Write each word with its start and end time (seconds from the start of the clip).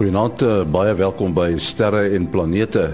Goeienaand, 0.00 0.42
eh, 0.42 0.62
baie 0.64 0.94
welkom 0.96 1.34
by 1.36 1.58
Sterre 1.60 2.14
en 2.16 2.24
Planete. 2.32 2.86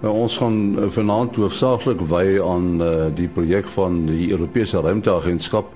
Nou, 0.00 0.14
ons 0.22 0.36
gaan 0.40 0.78
vanaand 0.90 1.34
hoofsaaklik 1.36 2.00
wy 2.08 2.38
aan 2.40 2.80
uh, 2.80 3.10
die 3.12 3.26
projek 3.28 3.66
van 3.68 4.06
die 4.08 4.30
Europese 4.30 4.80
Ruimteagentskap 4.80 5.74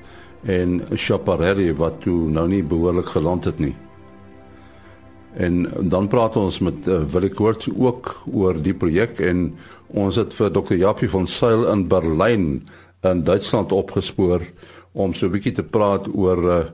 en 0.49 0.79
Schiaparelli 0.95 1.75
wat 1.77 1.99
toe 2.01 2.31
nou 2.33 2.47
nie 2.49 2.63
behoorlik 2.65 3.11
geland 3.13 3.45
het 3.45 3.61
nie. 3.61 3.75
En 5.37 5.67
dan 5.93 6.09
praat 6.09 6.39
ons 6.41 6.63
met 6.65 6.89
uh, 6.89 7.03
Willie 7.05 7.35
Koorts 7.37 7.69
ook 7.69 8.15
oor 8.33 8.57
die 8.57 8.73
projek 8.73 9.21
en 9.21 9.51
ons 9.93 10.17
het 10.17 10.33
vir 10.33 10.55
Dr. 10.57 10.79
Japie 10.81 11.11
van 11.13 11.29
Sail 11.29 11.67
in 11.69 11.85
Berlyn 11.85 12.47
in 13.05 13.21
Duitsland 13.29 13.77
opgespoor 13.77 14.41
om 14.93 15.13
so 15.13 15.27
'n 15.29 15.37
bietjie 15.37 15.53
te 15.53 15.69
praat 15.69 16.09
oor 16.15 16.43
uh, 16.49 16.65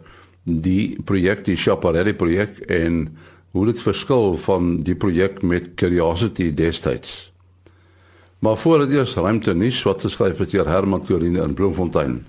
die 0.45 1.03
projek, 1.03 1.43
die 1.51 1.59
Schiaparelli 1.59 2.15
projek 2.15 2.63
en 2.71 3.09
hoe 3.51 3.67
dit 3.67 3.83
verskil 3.83 4.37
van 4.37 4.83
die 4.85 4.97
projek 4.97 5.43
met 5.43 5.75
Curiosity 5.75 6.55
destyds. 6.55 7.33
Maar 8.39 8.57
voor 8.57 8.79
dit 8.79 8.91
eers 8.91 9.15
ruimte 9.15 9.55
nuus 9.55 9.83
wat 9.83 10.05
geskryf 10.05 10.39
het 10.39 10.51
deur 10.51 10.69
Herman 10.69 11.05
Torine 11.05 11.43
in 11.43 11.55
Bloemfontein. 11.55 12.27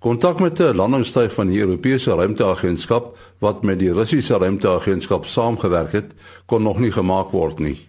Kontak 0.00 0.40
met 0.40 0.60
'n 0.60 0.76
landingsstyf 0.76 1.34
van 1.34 1.48
die 1.48 1.60
Europese 1.60 2.14
Ruimteagentskap 2.14 3.16
wat 3.38 3.62
met 3.62 3.78
die 3.78 3.92
Russiese 3.92 4.38
Ruimteagentskap 4.38 5.26
saamgewerk 5.26 5.92
het, 5.92 6.14
kon 6.46 6.62
nog 6.62 6.78
nie 6.78 6.92
gemaak 6.92 7.30
word 7.30 7.58
nie. 7.58 7.88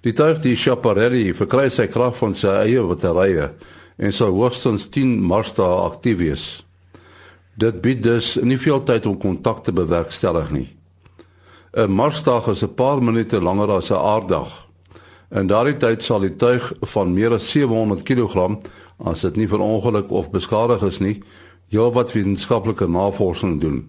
Die 0.00 0.12
tuig 0.12 0.40
die 0.40 0.56
Schiaparelli 0.56 1.34
verkry 1.34 1.68
sy 1.68 1.86
krag 1.86 2.16
van 2.16 2.34
sy 2.34 2.48
eie 2.48 2.82
batterye 2.82 3.50
en 3.96 4.12
sou 4.12 4.30
hoogstens 4.30 4.88
10 4.88 5.16
Marsdae 5.22 5.80
aktief 5.86 6.18
wees. 6.18 6.64
Dit 7.54 7.80
bied 7.80 8.02
dus 8.02 8.34
nie 8.42 8.58
veel 8.58 8.82
tyd 8.82 9.06
om 9.06 9.18
kontak 9.18 9.64
te 9.64 9.72
bewerkstellig 9.72 10.50
nie. 10.50 10.76
'n 11.76 11.90
Marsdag 11.90 12.46
is 12.48 12.62
'n 12.62 12.74
paar 12.74 13.02
minute 13.02 13.40
langer 13.40 13.70
as 13.70 13.90
'n 13.90 13.94
aarddag. 13.94 14.66
In 15.30 15.46
daardie 15.46 15.76
tyd 15.76 16.02
sal 16.02 16.20
die 16.20 16.36
tuig 16.36 16.72
van 16.80 17.12
meer 17.12 17.32
as 17.32 17.50
700 17.50 18.02
kg, 18.02 18.56
as 19.04 19.20
dit 19.20 19.36
nie 19.36 19.48
verongeluk 19.48 20.10
of 20.10 20.30
beskadig 20.30 20.82
is 20.82 20.98
nie, 20.98 21.22
heelwat 21.68 22.12
wetenskaplike 22.12 22.88
navorsing 22.88 23.60
doen. 23.60 23.88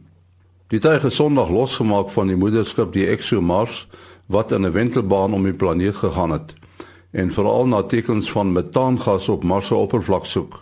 Die 0.68 0.80
tuig 0.80 1.04
is 1.04 1.16
Sondag 1.16 1.50
losgemaak 1.50 2.10
van 2.10 2.28
die 2.28 2.36
moederskip 2.36 2.92
die 2.94 3.08
ExoMars 3.08 3.88
wat 4.26 4.52
in 4.52 4.66
'n 4.66 4.72
wentelbaan 4.72 5.34
om 5.34 5.44
die 5.44 5.54
planeet 5.54 5.96
gegaan 5.96 6.32
het 6.32 6.56
en 7.12 7.32
veral 7.32 7.68
na 7.68 7.82
tekens 7.84 8.32
van 8.32 8.52
metaangas 8.52 9.30
op 9.30 9.44
Mars 9.44 9.68
se 9.68 9.76
oppervlak 9.76 10.26
soek. 10.26 10.60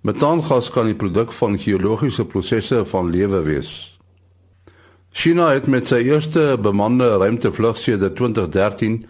Metaangas 0.00 0.70
kan 0.70 0.84
die 0.84 0.94
produk 0.94 1.32
van 1.32 1.58
geologiese 1.58 2.24
prosesse 2.24 2.84
van 2.84 3.10
lewe 3.10 3.42
wees. 3.42 3.99
China 5.12 5.48
het 5.50 5.66
met 5.66 5.88
sy 5.90 6.04
eerste 6.06 6.54
bemande 6.62 7.16
ruimtevlug 7.18 7.76
sedert 7.76 8.14
2013 8.16 9.00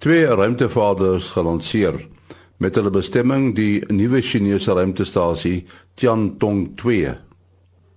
twee 0.00 0.24
ruimtevaarders 0.24 1.28
gelanseer 1.36 1.98
met 2.56 2.74
hulle 2.74 2.90
bestemming 2.90 3.50
die 3.56 3.84
nuwe 3.92 4.22
Chinese 4.24 4.72
ruimtestasie 4.72 5.66
Tiantong-2. 6.00 7.12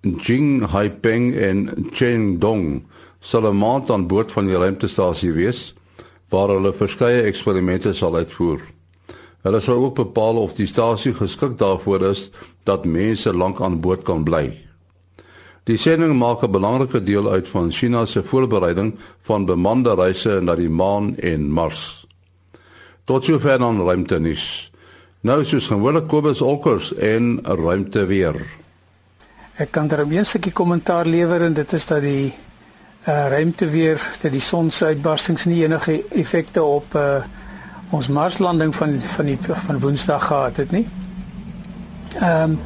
Jing 0.04 0.68
Haipeng 0.74 1.32
en 1.36 1.88
Chen 1.96 2.40
Dong 2.40 2.84
sal 3.20 3.48
'n 3.48 3.58
maand 3.58 3.90
aan 3.90 4.08
boord 4.08 4.32
van 4.32 4.48
die 4.48 4.60
ruimtestasie 4.60 5.32
wees 5.32 5.74
waar 6.30 6.50
hulle 6.50 6.74
verskeie 6.74 7.24
eksperimente 7.24 7.94
sal 7.94 8.16
uitvoer. 8.16 8.60
Hulle 9.44 9.60
sal 9.60 9.84
ook 9.84 9.96
bepaal 9.96 10.36
of 10.36 10.54
die 10.56 10.68
stasie 10.68 11.14
geskik 11.14 11.58
daarvoor 11.58 12.02
is 12.12 12.30
dat 12.64 12.86
mense 12.86 13.34
lank 13.34 13.62
aan 13.62 13.80
boord 13.80 14.04
kan 14.04 14.24
bly. 14.24 14.63
Die 15.64 15.78
sending 15.78 16.18
maak 16.20 16.44
'n 16.44 16.52
belangrike 16.52 17.04
deel 17.04 17.32
uit 17.32 17.50
van 17.50 17.72
China 17.72 18.06
se 18.06 18.24
voorbereiding 18.24 18.96
van 19.22 19.46
bemande 19.46 19.96
reise 19.96 20.40
na 20.42 20.56
die 20.56 20.70
maan 20.70 21.16
en 21.18 21.52
Mars. 21.52 22.08
Tot 23.04 23.24
sover 23.24 23.58
dan 23.58 23.86
ruimte 23.86 24.20
nuus. 24.20 24.72
Nou 25.22 25.42
is 25.42 25.54
ons 25.54 25.68
gewoonlik 25.68 26.08
Kobus 26.08 26.42
Olkers 26.42 26.94
en 26.96 27.40
ruimte 27.44 28.06
weer. 28.06 28.36
Ek 29.56 29.72
kan 29.72 29.88
daar 29.88 30.06
'n 30.06 30.12
eerstukkie 30.12 30.52
kommentaar 30.52 31.06
lewer 31.06 31.42
en 31.42 31.54
dit 31.54 31.74
is 31.74 31.86
dat 31.86 32.02
die 32.02 32.34
uh, 33.08 33.28
ruimte 33.28 33.70
weer 33.70 34.02
dat 34.22 34.32
die 34.32 34.42
son 34.42 34.72
se 34.72 34.86
uitbarstings 34.86 35.46
nie 35.46 35.64
enige 35.64 36.04
effekte 36.10 36.64
op 36.64 36.96
uh, 36.96 37.24
ons 37.90 38.08
Marslanding 38.08 38.76
van 38.76 39.00
van 39.02 39.26
die 39.26 39.38
van 39.40 39.80
Woensdag 39.80 40.28
gehad 40.28 40.58
het 40.58 40.72
nie. 40.72 40.88
Ehm 42.20 42.52
um, 42.52 42.60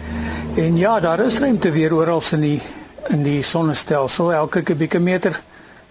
en 0.56 0.78
ja, 0.78 1.00
daar 1.00 1.19
is 1.19 1.40
ruimte 1.40 1.72
weer 1.72 1.94
oral 1.94 2.22
in 2.31 2.41
die 2.41 2.62
in 3.09 3.23
die 3.23 3.41
sonnestelsel. 3.41 4.34
Elke 4.34 4.62
kubieke 4.62 5.00
meter 5.00 5.40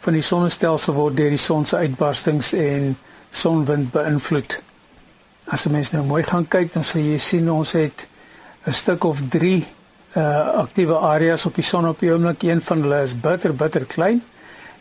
van 0.04 0.16
die 0.16 0.22
sonnestelsel 0.22 0.94
word 0.94 1.16
deur 1.16 1.32
die 1.34 1.40
son 1.40 1.64
se 1.64 1.76
uitbarstings 1.76 2.52
en 2.52 2.96
sonwind 3.30 3.92
beïnvloed. 3.94 4.60
As 5.52 5.64
jy 5.66 5.72
mens 5.72 5.92
nou 5.94 6.04
mooi 6.06 6.22
gaan 6.26 6.46
kyk, 6.50 6.72
dan 6.74 6.84
sal 6.84 7.04
jy 7.04 7.18
sien 7.22 7.50
ons 7.50 7.72
het 7.72 8.06
'n 8.66 8.72
stuk 8.72 9.04
of 9.04 9.22
3 9.30 9.66
uh 10.16 10.62
aktiewe 10.62 10.96
areas 10.96 11.46
op 11.46 11.54
die 11.54 11.64
son 11.64 11.88
op 11.88 11.98
die 11.98 12.12
oomblik. 12.12 12.42
Een 12.42 12.62
van 12.62 12.82
hulle 12.82 13.02
is 13.02 13.14
bitter 13.20 13.54
bitter 13.54 13.84
klein. 13.84 14.22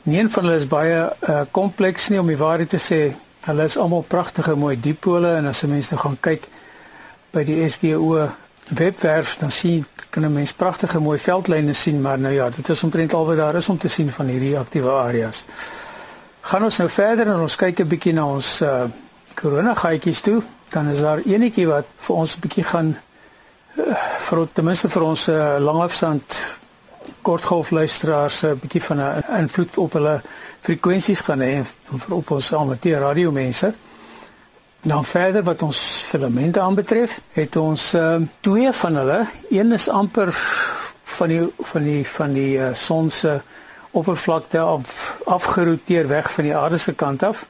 Nie 0.03 0.19
een 0.19 0.29
van 0.29 0.43
hulle 0.43 0.55
is 0.55 0.67
baie 0.67 1.11
uh 1.29 1.41
kompleks 1.51 2.09
nie 2.09 2.19
om 2.19 2.27
die 2.27 2.37
waarheid 2.37 2.69
te 2.69 2.79
sê. 2.79 3.15
Hulle 3.45 3.63
is 3.63 3.77
almal 3.77 4.01
pragtige 4.01 4.55
mooi 4.55 4.79
dipole 4.79 5.35
en 5.35 5.45
as 5.45 5.61
jy 5.61 5.69
mens 5.69 5.89
nou 5.89 5.99
gaan 6.01 6.17
kyk 6.19 6.47
by 7.31 7.43
die 7.43 7.69
SDO 7.69 8.29
webwerf 8.69 9.37
dan 9.37 9.51
sien 9.51 9.85
kan 10.09 10.23
'n 10.23 10.33
mens 10.33 10.53
pragtige 10.53 10.99
mooi 10.99 11.19
veldlyne 11.19 11.73
sien, 11.73 12.01
maar 12.01 12.19
nou 12.19 12.33
ja, 12.33 12.49
dit 12.49 12.69
is 12.69 12.83
omtrent 12.83 13.13
al 13.13 13.25
wat 13.25 13.37
daar 13.37 13.55
is 13.55 13.69
om 13.69 13.77
te 13.77 13.87
sien 13.87 14.09
van 14.11 14.25
hierdie 14.25 14.57
aktiewe 14.57 14.89
areas. 14.89 15.45
Gaan 16.41 16.63
ons 16.63 16.77
nou 16.77 16.89
verder 16.89 17.27
en 17.27 17.39
ons 17.39 17.55
kyk 17.55 17.79
'n 17.79 17.87
bietjie 17.87 18.13
na 18.13 18.25
ons 18.25 18.61
uh 18.61 18.83
korona 19.35 19.73
gaatjies 19.73 20.21
toe, 20.21 20.41
dan 20.69 20.87
is 20.87 21.01
daar 21.01 21.19
enetjie 21.19 21.67
wat 21.67 21.85
vir 21.97 22.15
ons 22.15 22.35
'n 22.35 22.39
bietjie 22.39 22.63
gaan 22.63 22.97
uh, 23.77 23.95
vir 24.27 24.47
ten 24.53 24.63
minste 24.63 24.89
vir 24.89 25.03
ons 25.03 25.27
uh, 25.27 25.55
langafstand 25.59 26.59
kortgolf 27.21 27.71
luisteraars 27.71 28.41
'n 28.41 28.47
uh, 28.47 28.53
bietjie 28.53 28.83
van 28.83 28.99
'n 28.99 29.23
invloed 29.37 29.77
op 29.77 29.93
hulle 29.93 30.21
frekwensies 30.59 31.21
gaan 31.21 31.41
hê 31.41 31.63
vir 31.85 32.15
op 32.15 32.31
ons 32.31 32.53
amateur 32.53 32.99
radio 32.99 33.31
mense. 33.31 33.73
Dan 34.85 35.05
verder 35.05 35.43
wat 35.43 35.61
ons 35.61 35.79
filamente 36.05 36.59
aanbetref, 36.59 37.21
het 37.33 37.55
ons 37.55 37.93
uh, 37.93 38.15
twee 38.39 38.71
van 38.71 38.95
hulle. 38.95 39.25
Een 39.49 39.71
is 39.71 39.89
amper 39.89 40.29
van 41.03 41.27
die 41.27 41.41
van 41.57 41.83
die 41.83 42.03
van 42.07 42.33
die 42.33 42.57
uh, 42.57 42.67
son 42.73 43.09
se 43.09 43.39
oppervlakte 43.91 44.59
af 44.59 45.17
afgeroteer 45.25 46.07
weg 46.07 46.29
van 46.31 46.43
die 46.43 46.55
aarde 46.55 46.77
se 46.77 46.93
kant 46.93 47.23
af. 47.23 47.47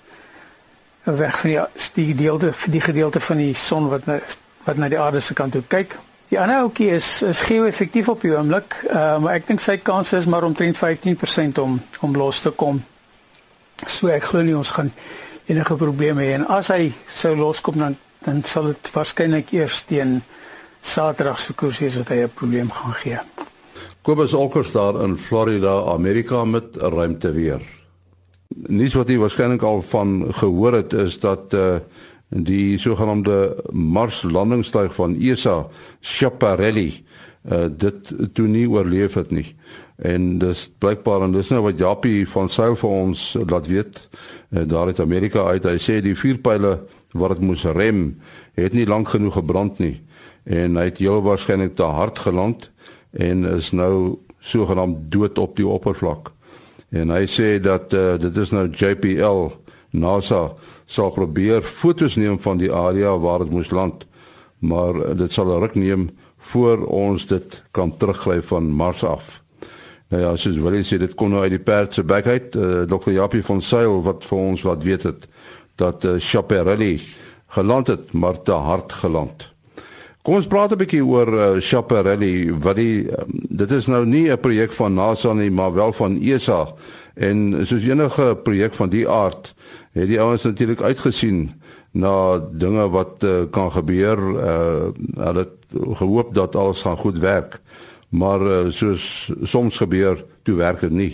Weg 1.04 1.40
van 1.40 1.50
die 1.50 1.60
die 1.94 2.06
gedeelte 2.14 2.54
die 2.72 2.82
gedeelte 2.82 3.20
van 3.20 3.44
die 3.44 3.54
son 3.54 3.92
wat 3.92 4.06
na 4.06 4.20
wat 4.64 4.78
na 4.78 4.88
die 4.88 5.00
aarde 5.00 5.20
se 5.20 5.34
kant 5.34 5.52
toe 5.52 5.64
kyk. 5.68 6.00
Die 6.32 6.40
ander 6.40 6.64
ouetjie 6.64 6.90
is 6.96 7.22
is 7.22 7.44
geo-effektief 7.52 8.16
op 8.16 8.24
die 8.24 8.32
oomblik, 8.32 8.80
uh, 8.88 9.18
maar 9.20 9.36
ek 9.36 9.52
dink 9.52 9.60
sy 9.60 9.76
kans 9.84 10.16
is 10.16 10.26
maar 10.26 10.48
omtrent 10.48 10.80
15% 10.80 11.60
om 11.60 11.82
om 12.00 12.16
los 12.16 12.40
te 12.48 12.56
kom. 12.56 12.80
So 13.86 14.08
ek 14.08 14.32
glo 14.32 14.40
nie 14.42 14.56
ons 14.56 14.72
gaan 14.72 14.96
enige 15.46 15.76
probleme 15.76 16.24
hê 16.26 16.34
en 16.40 16.48
as 16.48 16.72
hy 16.74 16.92
sou 17.06 17.36
loskom 17.36 17.78
dan 17.80 17.96
dan 18.26 18.42
sal 18.44 18.72
dit 18.72 18.90
waarskynlik 18.94 19.54
eers 19.54 19.84
teen 19.86 20.22
Saterdag 20.86 21.40
se 21.42 21.54
koers 21.58 21.80
wees 21.82 21.98
wat 21.98 22.10
hy 22.10 22.24
'n 22.24 22.34
probleem 22.34 22.70
gaan 22.72 22.94
gee. 22.94 23.20
Kobus 24.02 24.34
Olkers 24.34 24.72
daar 24.72 25.02
in 25.04 25.18
Florida, 25.18 25.84
Amerika 25.94 26.46
met 26.46 26.76
ruimte 26.76 27.32
weer. 27.32 27.62
Nies 28.70 28.94
wat 28.94 29.08
jy 29.08 29.18
waarskynlik 29.18 29.62
al 29.62 29.82
van 29.82 30.34
gehoor 30.34 30.74
het 30.74 30.94
is 30.94 31.20
dat 31.20 31.54
uh 31.54 31.80
die 32.30 32.78
sogenaamde 32.78 33.56
Mars 33.72 34.24
landingstuig 34.24 34.94
van 34.96 35.16
ESA 35.22 35.68
Schiaparelli 36.02 37.06
uh 37.52 37.68
dit 37.70 38.14
toe 38.34 38.48
nie 38.48 38.66
oorleef 38.70 39.14
het 39.14 39.32
nie. 39.32 39.56
En 39.98 40.38
dis 40.38 40.72
blykbaar 40.78 41.22
en 41.22 41.32
dis 41.32 41.50
nou 41.50 41.62
wat 41.62 41.80
Japie 41.80 42.26
van 42.28 42.50
Sail 42.50 42.76
vir 42.76 42.90
ons 42.90 43.38
laat 43.48 43.68
weet 43.68 44.02
uh, 44.50 44.64
daar 44.66 44.88
uit 44.88 45.00
Amerika 45.00 45.46
uit. 45.46 45.64
Hy 45.64 45.78
sê 45.78 46.02
die 46.02 46.16
vuurpyle 46.16 46.80
wat 47.14 47.38
dit 47.38 47.46
moes 47.48 47.64
rem, 47.64 48.18
het 48.54 48.74
nie 48.74 48.88
lank 48.88 49.14
genoeg 49.14 49.38
gebrand 49.40 49.80
nie 49.80 50.02
en 50.46 50.78
hy 50.78 50.90
het 50.92 51.02
heel 51.02 51.24
waarskynlik 51.26 51.74
te 51.76 51.84
hard 51.90 52.20
geland 52.22 52.70
en 53.18 53.46
is 53.50 53.72
nou 53.74 54.20
sogenaamd 54.46 55.08
dood 55.12 55.38
op 55.42 55.56
die 55.58 55.68
oppervlak. 55.68 56.30
En 56.94 57.10
hy 57.10 57.26
sê 57.26 57.56
dat 57.60 57.94
uh, 57.98 58.14
dit 58.22 58.38
is 58.38 58.52
nou 58.54 58.68
JPL 58.70 59.48
NASA 59.96 60.52
sal 60.86 61.14
probeer 61.16 61.66
fotos 61.66 62.18
neem 62.20 62.38
van 62.40 62.62
die 62.62 62.70
area 62.72 63.16
waar 63.18 63.42
dit 63.42 63.54
moes 63.56 63.72
land, 63.74 64.06
maar 64.60 65.16
dit 65.18 65.32
sal 65.32 65.50
'n 65.50 65.62
ruk 65.66 65.76
neem 65.76 66.10
voor 66.52 66.86
ons 66.86 67.26
dit 67.26 67.64
kan 67.72 67.98
teruggryp 67.98 68.46
van 68.46 68.70
Mars 68.70 69.04
af. 69.04 69.42
Nou 70.08 70.22
ja, 70.22 70.36
soos 70.38 70.58
wil 70.62 70.78
jy 70.78 70.84
sê 70.86 71.00
dit 71.02 71.16
kom 71.18 71.34
nou 71.34 71.42
uit 71.44 71.56
die 71.56 71.64
perd 71.64 71.96
se 71.98 72.04
bek 72.06 72.28
uit. 72.30 72.56
Uh, 72.56 72.82
eh, 72.82 72.88
Dr. 72.90 73.12
Japie 73.16 73.44
van 73.46 73.62
Sail 73.62 74.04
wat 74.06 74.26
vir 74.28 74.38
ons 74.38 74.62
wat 74.68 74.86
weet 74.86 75.08
het 75.10 75.28
dat 75.82 76.06
uh, 76.06 76.16
Chaparelli 76.22 77.00
geland 77.58 77.88
het, 77.88 78.14
maar 78.14 78.42
te 78.42 78.52
hard 78.52 78.94
geland. 79.02 79.50
Kom 80.26 80.40
ons 80.40 80.48
praat 80.50 80.72
'n 80.74 80.82
bietjie 80.82 81.04
oor 81.06 81.30
uh, 81.34 81.48
Chaparelli 81.62 82.50
wat 82.50 82.80
die 82.80 83.06
um, 83.14 83.34
dit 83.62 83.72
is 83.72 83.86
nou 83.88 84.06
nie 84.06 84.30
'n 84.32 84.40
projek 84.40 84.74
van 84.74 84.94
NASA 84.94 85.34
nie 85.34 85.52
maar 85.52 85.74
wel 85.74 85.94
van 85.94 86.18
ESA 86.22 86.74
en 87.16 87.66
soos 87.66 87.86
enige 87.86 88.36
projek 88.44 88.74
van 88.74 88.90
die 88.90 89.08
aard 89.10 89.54
het 89.94 90.08
die 90.08 90.20
ouens 90.20 90.44
natuurlik 90.44 90.82
uitgesien 90.82 91.52
na 91.92 92.42
dinge 92.52 92.90
wat 92.90 93.24
uh, 93.24 93.46
kan 93.52 93.72
gebeur 93.72 94.18
uh, 94.18 94.90
hulle 95.16 95.46
het 95.46 95.65
gehoop 95.76 96.34
dat 96.34 96.56
alles 96.56 96.82
gaan 96.82 96.98
goed 96.98 97.20
werk 97.20 97.62
maar 98.10 98.42
uh, 98.42 98.72
soos 98.72 99.32
soms 99.44 99.78
gebeur 99.78 100.26
toe 100.44 100.56
werk 100.56 100.80
dit 100.80 100.92
nie 100.92 101.14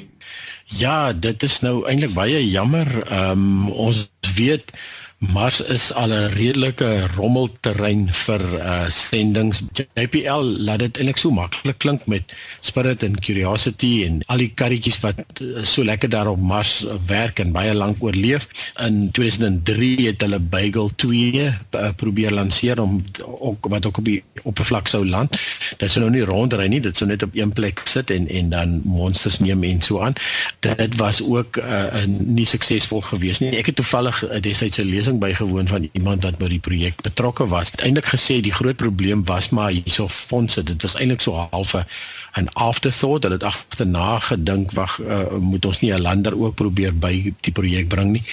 Ja, 0.71 1.13
dit 1.13 1.43
is 1.43 1.59
nou 1.59 1.81
eintlik 1.87 2.13
baie 2.15 2.39
jammer. 2.47 2.87
Ehm 3.07 3.31
um, 3.31 3.69
ons 3.69 4.05
weet 4.35 4.71
Mars 5.21 5.61
is 5.61 5.93
al 5.93 6.09
'n 6.09 6.33
redelike 6.33 7.05
rommelterrein 7.13 8.07
vir 8.09 8.41
uh 8.57 8.89
sendings. 8.89 9.61
JPL 9.93 10.41
laat 10.65 10.79
dit 10.79 10.97
eintlik 10.97 11.17
so 11.21 11.29
maklik 11.29 11.77
klink 11.77 12.07
met 12.09 12.23
Spirit 12.61 13.03
and 13.03 13.19
Curiosity 13.21 14.03
en 14.05 14.23
al 14.25 14.41
die 14.41 14.49
karretjies 14.49 14.97
wat 15.05 15.21
uh, 15.41 15.61
so 15.63 15.83
lekker 15.85 16.09
daar 16.09 16.27
op 16.27 16.41
Mars 16.41 16.85
werk 17.05 17.39
en 17.39 17.51
baie 17.53 17.73
lank 17.73 18.01
oorleef. 18.01 18.47
In 18.81 19.11
2003 19.11 20.07
het 20.07 20.21
hulle 20.25 20.39
Beagle 20.39 20.89
2 20.95 21.45
uh, 21.45 21.91
probeer 21.95 22.33
lanseer 22.33 22.81
om 22.81 23.03
ook 23.21 23.69
wat 23.69 23.85
ook 23.85 23.97
op 23.97 24.05
die 24.05 24.23
oppervlak 24.41 24.87
sou 24.87 25.05
land. 25.05 25.37
Dit 25.77 25.91
sou 25.91 26.01
nou 26.01 26.09
nie 26.17 26.25
rondry 26.25 26.65
nie, 26.65 26.81
dit 26.81 26.97
sou 26.97 27.05
net 27.05 27.21
op 27.21 27.37
een 27.37 27.53
plek 27.53 27.85
sit 27.85 28.09
en 28.09 28.25
en 28.27 28.49
dan 28.49 28.81
monsters 28.89 29.37
neem 29.39 29.63
en 29.69 29.81
so 29.81 30.01
aan. 30.01 30.17
Dit 30.59 30.97
was 30.97 31.21
ook 31.21 31.61
uh, 31.61 32.09
nie 32.09 32.49
suksesvol 32.49 33.05
gewees 33.05 33.39
nie. 33.39 33.53
Ek 33.53 33.69
het 33.69 33.77
toevallig 33.77 34.23
uh, 34.25 34.41
destyds 34.41 34.81
'n 34.81 34.89
bygewoon 35.19 35.67
van 35.67 35.89
iemand 35.91 36.23
wat 36.23 36.37
by 36.37 36.47
die 36.47 36.59
projek 36.59 37.01
betrokke 37.01 37.47
was. 37.47 37.71
Eintlik 37.75 38.05
gesê 38.13 38.39
die 38.41 38.53
groot 38.53 38.75
probleem 38.75 39.25
was 39.25 39.49
maar 39.49 39.71
hierso 39.71 40.07
fondse. 40.07 40.63
Dit 40.63 40.81
was 40.81 40.95
eintlik 40.95 41.21
so 41.21 41.47
half 41.51 41.73
'n 41.73 42.47
afterthought 42.53 43.21
dat 43.21 43.31
dit 43.31 43.43
agterna 43.43 44.19
gedink 44.19 44.71
wag 44.71 44.99
uh, 44.99 45.19
moet 45.39 45.65
ons 45.65 45.79
nie 45.79 45.93
'n 45.93 46.01
lander 46.01 46.41
ook 46.41 46.55
probeer 46.55 46.97
by 46.97 47.33
die 47.41 47.51
projek 47.51 47.87
bring 47.87 48.11
nie. 48.11 48.23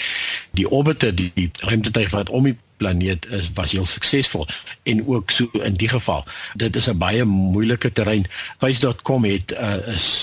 Die 0.51 0.71
orbiter 0.71 1.15
die, 1.15 1.31
die 1.35 1.51
ruimtetuig 1.61 2.11
wat 2.11 2.31
om 2.31 2.45
die 2.45 2.57
planeet 2.77 3.27
is 3.27 3.51
was 3.55 3.73
heel 3.73 3.87
suksesvol 3.87 4.47
en 4.83 5.07
ook 5.07 5.31
so 5.31 5.49
in 5.53 5.75
die 5.75 5.89
geval 5.89 6.25
dit 6.55 6.77
is 6.77 6.89
'n 6.89 6.99
baie 6.99 7.25
moeilike 7.25 7.93
terrein 7.93 8.27
wys.com 8.59 9.25
het 9.25 9.51
'n 9.51 9.59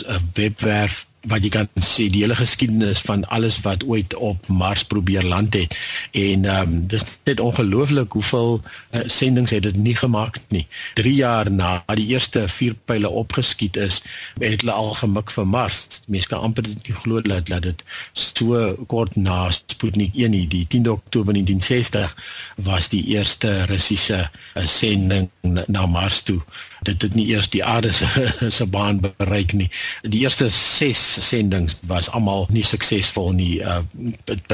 uh, 0.07 0.15
webwerf 0.33 1.05
wat 1.27 1.43
jy 1.43 1.49
kan 1.53 1.69
sê 1.81 2.07
die 2.11 2.21
hele 2.23 2.35
geskiedenis 2.37 3.01
van 3.05 3.25
alles 3.33 3.59
wat 3.65 3.83
ooit 3.83 4.15
op 4.15 4.47
Mars 4.47 4.83
probeer 4.85 5.25
land 5.25 5.53
het. 5.53 5.75
En 6.11 6.45
ehm 6.45 6.73
um, 6.73 6.87
dis 6.87 7.03
net 7.23 7.39
ongelooflik 7.39 8.11
hoeveel 8.11 8.61
uh, 8.61 9.01
sendinge 9.05 9.53
het 9.53 9.63
dit 9.63 9.77
nie 9.77 9.95
gemaak 9.95 10.39
nie. 10.49 10.67
3 10.93 11.13
jaar 11.13 11.51
na 11.51 11.83
die 11.93 12.07
eerste 12.13 12.47
vier 12.49 12.75
pile 12.85 13.09
opgeskiet 13.09 13.77
is 13.77 14.01
het 14.39 14.61
hulle 14.61 14.71
al 14.71 14.93
gemik 14.93 15.31
vir 15.31 15.47
Mars. 15.47 15.87
Mense 16.07 16.27
kan 16.27 16.45
amper 16.45 16.63
dit 16.63 16.87
nie 16.87 16.95
glo 16.95 17.21
dat 17.21 17.47
dat 17.47 17.61
dit 17.61 17.83
so 18.13 18.75
kort 18.87 19.15
na 19.15 19.49
Sputnik 19.51 20.15
1 20.15 20.49
die 20.49 20.65
10 20.67 20.89
Oktober 20.89 21.33
1960 21.33 22.15
was 22.55 22.89
die 22.89 23.03
eerste 23.15 23.65
Russiese 23.65 24.29
uh, 24.55 24.65
sending 24.65 25.29
na 25.67 25.85
Mars 25.85 26.21
toe 26.21 26.41
dit 26.85 27.01
het 27.01 27.15
nie 27.17 27.25
eers 27.33 27.49
die 27.49 27.63
aarde 27.65 27.91
se 27.93 28.07
se 28.57 28.65
baan 28.69 28.99
bereik 28.99 29.53
nie. 29.53 29.69
Die 30.01 30.21
eerste 30.25 30.49
6 30.49 31.03
sendinge 31.27 31.73
was 31.89 32.09
almal 32.09 32.47
nie 32.53 32.63
suksesvol 32.63 33.33
nie. 33.37 33.59
Uh, 33.61 33.81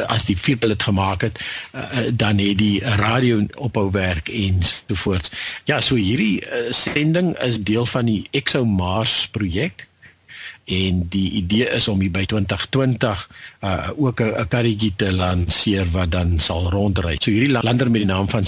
as 0.07 0.27
die 0.29 0.37
hulle 0.41 0.73
dit 0.73 0.87
gemaak 0.87 1.27
het, 1.27 1.39
uh, 1.75 2.07
dan 2.13 2.39
het 2.43 2.57
die 2.61 2.79
radio 3.01 3.41
ophou 3.55 3.89
werk 3.91 4.29
en 4.29 4.63
so 4.63 4.95
voort. 5.03 5.31
Ja, 5.69 5.81
so 5.81 5.99
hierdie 5.99 6.41
uh, 6.41 6.71
sending 6.75 7.33
is 7.39 7.61
deel 7.63 7.85
van 7.85 8.11
die 8.11 8.27
ExoMars 8.31 9.27
projek 9.35 9.87
en 10.71 11.05
die 11.11 11.31
idee 11.41 11.67
is 11.75 11.87
om 11.91 11.99
hier 11.99 12.13
by 12.13 12.23
2020 12.29 13.23
uh 13.65 13.89
ook 13.97 14.21
'n 14.21 14.47
karretjie 14.47 14.93
te 14.95 15.11
lanseer 15.13 15.89
wat 15.91 16.11
dan 16.11 16.39
sal 16.39 16.69
rondry. 16.69 17.17
So 17.19 17.31
hierdie 17.31 17.51
lander 17.51 17.91
met 17.91 18.05
die 18.05 18.11
naam 18.13 18.29
van 18.29 18.45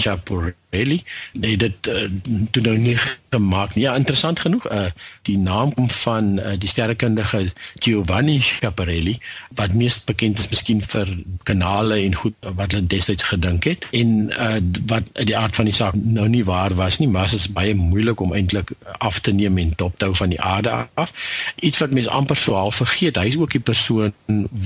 Chaparelli, 0.74 1.02
nee 1.32 1.56
dit 1.56 1.86
uh, 1.88 2.08
toe 2.50 2.62
nou 2.62 2.76
nie 2.78 2.96
gemaak 3.30 3.74
nie. 3.74 3.84
Ja, 3.84 3.94
interessant 3.94 4.40
genoeg, 4.40 4.66
uh 4.70 4.90
die 5.24 5.38
naam 5.38 5.72
kom 5.74 5.88
van 5.90 6.38
uh, 6.38 6.52
die 6.60 6.68
sterrekundige 6.68 7.52
Giovanni 7.80 8.38
Chaparelli 8.40 9.18
wat 9.56 9.72
mees 9.72 9.96
bekend 10.04 10.38
is 10.38 10.50
miskien 10.52 10.82
vir 10.84 11.08
kanale 11.48 11.96
en 12.02 12.14
goed 12.14 12.34
wat 12.44 12.74
hulle 12.74 12.86
destyds 12.86 13.26
gedink 13.30 13.64
het 13.70 13.86
en 13.96 14.28
uh 14.30 14.58
wat 14.90 15.08
die 15.22 15.36
aard 15.36 15.56
van 15.56 15.70
die 15.70 15.74
saak 15.74 15.96
nou 15.96 16.26
nie 16.28 16.44
waar 16.44 16.74
was 16.74 16.98
nie, 16.98 17.08
maar 17.08 17.30
dit 17.30 17.40
is 17.40 17.48
baie 17.54 17.74
moeilik 17.74 18.20
om 18.20 18.34
eintlik 18.34 18.74
af 18.98 19.20
te 19.24 19.32
neem 19.32 19.58
en 19.62 19.72
dop 19.80 19.98
te 19.98 20.10
hou 20.10 20.18
van 20.18 20.34
die 20.34 20.40
aarde 20.40 20.74
af. 20.94 21.14
Iets 21.56 21.80
wat 21.82 21.94
mense 21.94 22.10
amper 22.10 22.36
so 22.36 22.58
half 22.58 22.82
vergeet. 22.82 23.16
Hy 23.16 23.32
is 23.32 23.38
ook 23.40 23.54
die 23.54 23.62
persoon 23.62 24.12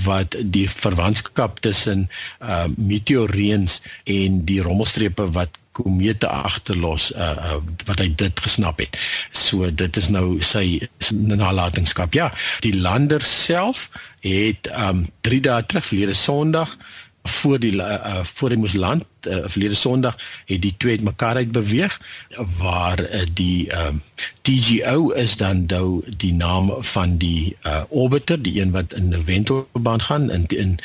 wat 0.05 0.35
die 0.43 0.67
verwantskap 0.69 1.61
tussen 1.63 2.07
uh 2.41 2.65
meteoreens 2.75 3.79
en 4.03 4.43
die 4.45 4.61
rommelstrepe 4.65 5.29
wat 5.37 5.58
komete 5.71 6.27
agterlos 6.27 7.11
uh, 7.15 7.31
uh 7.53 7.59
wat 7.85 7.99
hy 7.99 8.09
dit 8.15 8.39
gesnap 8.39 8.79
het. 8.81 8.97
So 9.31 9.69
dit 9.71 9.97
is 9.97 10.09
nou 10.09 10.39
sy 10.43 10.81
nalatenskap. 11.13 12.13
Ja, 12.13 12.31
die 12.65 12.75
lander 12.75 13.23
self 13.25 13.89
het 14.25 14.69
um 14.75 15.07
3 15.21 15.41
dae 15.47 15.65
terug 15.65 15.85
verlede 15.85 16.17
Sondag 16.17 16.75
voor 17.23 17.59
die 17.59 17.73
uh, 17.73 18.23
voor 18.23 18.49
die 18.49 18.57
moes 18.57 18.73
land 18.73 19.05
uh, 19.27 19.37
verlede 19.45 19.73
Sondag 19.75 20.17
het 20.45 20.61
die 20.61 20.75
twee 20.77 21.01
mekaar 21.01 21.35
uit 21.35 21.51
beweeg 21.51 21.99
waar 22.57 22.99
uh, 22.99 23.21
die 23.33 23.67
uh, 23.67 23.87
TGO 24.41 25.09
is 25.09 25.37
dan 25.37 25.65
nou 25.65 26.01
die 26.17 26.33
naam 26.33 26.73
van 26.79 27.17
die 27.17 27.57
uh, 27.63 27.81
orbiter 27.89 28.41
die 28.41 28.61
een 28.61 28.71
wat 28.71 28.93
in 28.93 29.09
'n 29.09 29.25
wentelbaan 29.25 30.01
gaan 30.01 30.31
in 30.31 30.45
in 30.47 30.79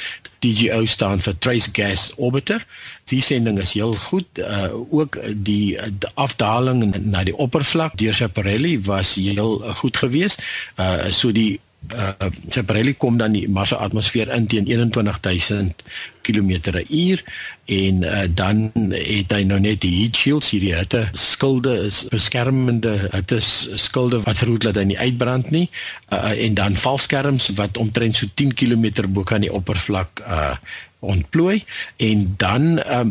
TGO 0.45 0.85
staan 0.85 1.21
vir 1.25 1.39
Trace 1.39 1.71
Gas 1.73 2.13
Orbiter. 2.17 2.67
Die 3.09 3.23
sending 3.23 3.59
is 3.59 3.73
heel 3.73 3.95
goed. 3.95 4.27
Uh 4.39 4.69
ook 4.91 5.19
die, 5.25 5.79
die 5.81 6.11
afdaling 6.15 6.97
na 7.05 7.25
die 7.25 7.37
oppervlak 7.37 7.97
deur 7.97 8.13
Chaparelli 8.13 8.81
was 8.85 9.15
heel 9.15 9.59
goed 9.81 9.97
geweest. 9.97 10.45
Uh 10.77 11.09
so 11.11 11.33
die 11.33 11.61
uh 11.93 12.31
Chaparelli 12.49 12.95
kom 12.97 13.17
dan 13.21 13.35
die 13.37 13.49
Mars 13.49 13.69
se 13.69 13.77
atmosfeer 13.77 14.31
in 14.33 14.47
teen 14.47 14.65
21000 14.65 15.85
km/h 16.23 17.23
en 17.65 18.03
uh, 18.03 18.23
dan 18.29 18.71
het 18.93 19.33
hy 19.33 19.43
nou 19.45 19.59
net 19.61 19.81
die 19.85 19.93
heat 19.99 20.17
shields 20.17 20.51
hierdie 20.55 20.75
hitte 20.77 21.05
skilde 21.13 21.75
is 21.89 22.05
beskermende 22.13 22.95
hitte 23.13 23.41
skilde 23.41 24.23
wat 24.25 24.41
verhoed 24.41 24.69
dat 24.69 24.81
hy 24.81 24.87
nie 24.93 25.01
uitbrand 25.01 25.51
nie 25.55 25.67
uh, 26.13 26.33
en 26.33 26.57
dan 26.57 26.77
valskerms 26.77 27.51
wat 27.61 27.81
omtrent 27.81 28.17
so 28.17 28.29
10 28.35 28.57
km 28.57 29.05
bo 29.09 29.27
kan 29.29 29.45
die 29.45 29.53
oppervlak 29.53 30.25
uh 30.25 30.57
ontplooi 31.05 31.59
en 32.01 32.21
dan 32.41 32.79
um, 32.89 33.11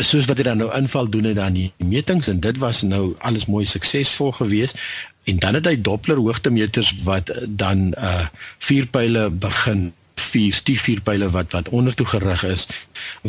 soos 0.00 0.24
wat 0.28 0.40
hy 0.40 0.46
dan 0.48 0.60
nou 0.60 0.70
inval 0.76 1.08
doen 1.12 1.28
hy 1.28 1.34
dan 1.36 1.56
die 1.56 1.68
metings 1.84 2.30
en 2.32 2.40
dit 2.40 2.58
was 2.62 2.82
nou 2.86 3.14
alles 3.28 3.46
mooi 3.50 3.66
suksesvol 3.68 4.32
geweest 4.40 4.80
en 5.26 5.38
dan 5.42 5.58
het 5.58 5.66
hy 5.66 5.76
doppler 5.80 6.22
hoogtemeters 6.22 6.94
wat 7.06 7.32
dan 7.48 7.92
uh 7.98 8.26
vuurpyle 8.58 9.30
begin 9.30 9.92
vier 10.16 10.52
stiefvuurpyle 10.54 11.30
wat 11.30 11.52
wat 11.52 11.68
onder 11.68 11.94
toe 11.94 12.06
gerig 12.06 12.44
is 12.44 12.66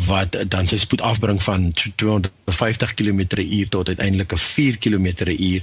wat 0.07 0.37
dan 0.47 0.67
sy 0.67 0.77
spoed 0.79 1.01
afbring 1.01 1.41
van 1.43 1.73
250 1.95 2.93
km/h 2.93 3.67
tot 3.69 3.87
uiteindelik 3.87 4.37
4 4.37 4.77
km/h 4.77 5.59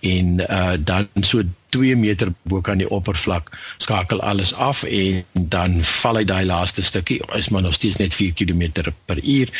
en 0.00 0.40
uh 0.40 0.74
dan 0.78 1.08
so 1.20 1.42
2 1.76 1.96
meter 1.96 2.32
bo 2.42 2.60
kan 2.60 2.78
die 2.82 2.90
oppervlak 2.90 3.52
skakel 3.76 4.20
alles 4.20 4.54
af 4.54 4.82
en 4.82 5.24
dan 5.32 5.82
val 5.82 6.22
hy 6.22 6.24
daai 6.24 6.44
laaste 6.44 6.82
stukkie 6.82 7.20
is 7.38 7.48
maar 7.48 7.62
nog 7.62 7.74
steeds 7.74 7.96
net 8.02 8.14
4 8.14 8.32
km/h 8.32 9.52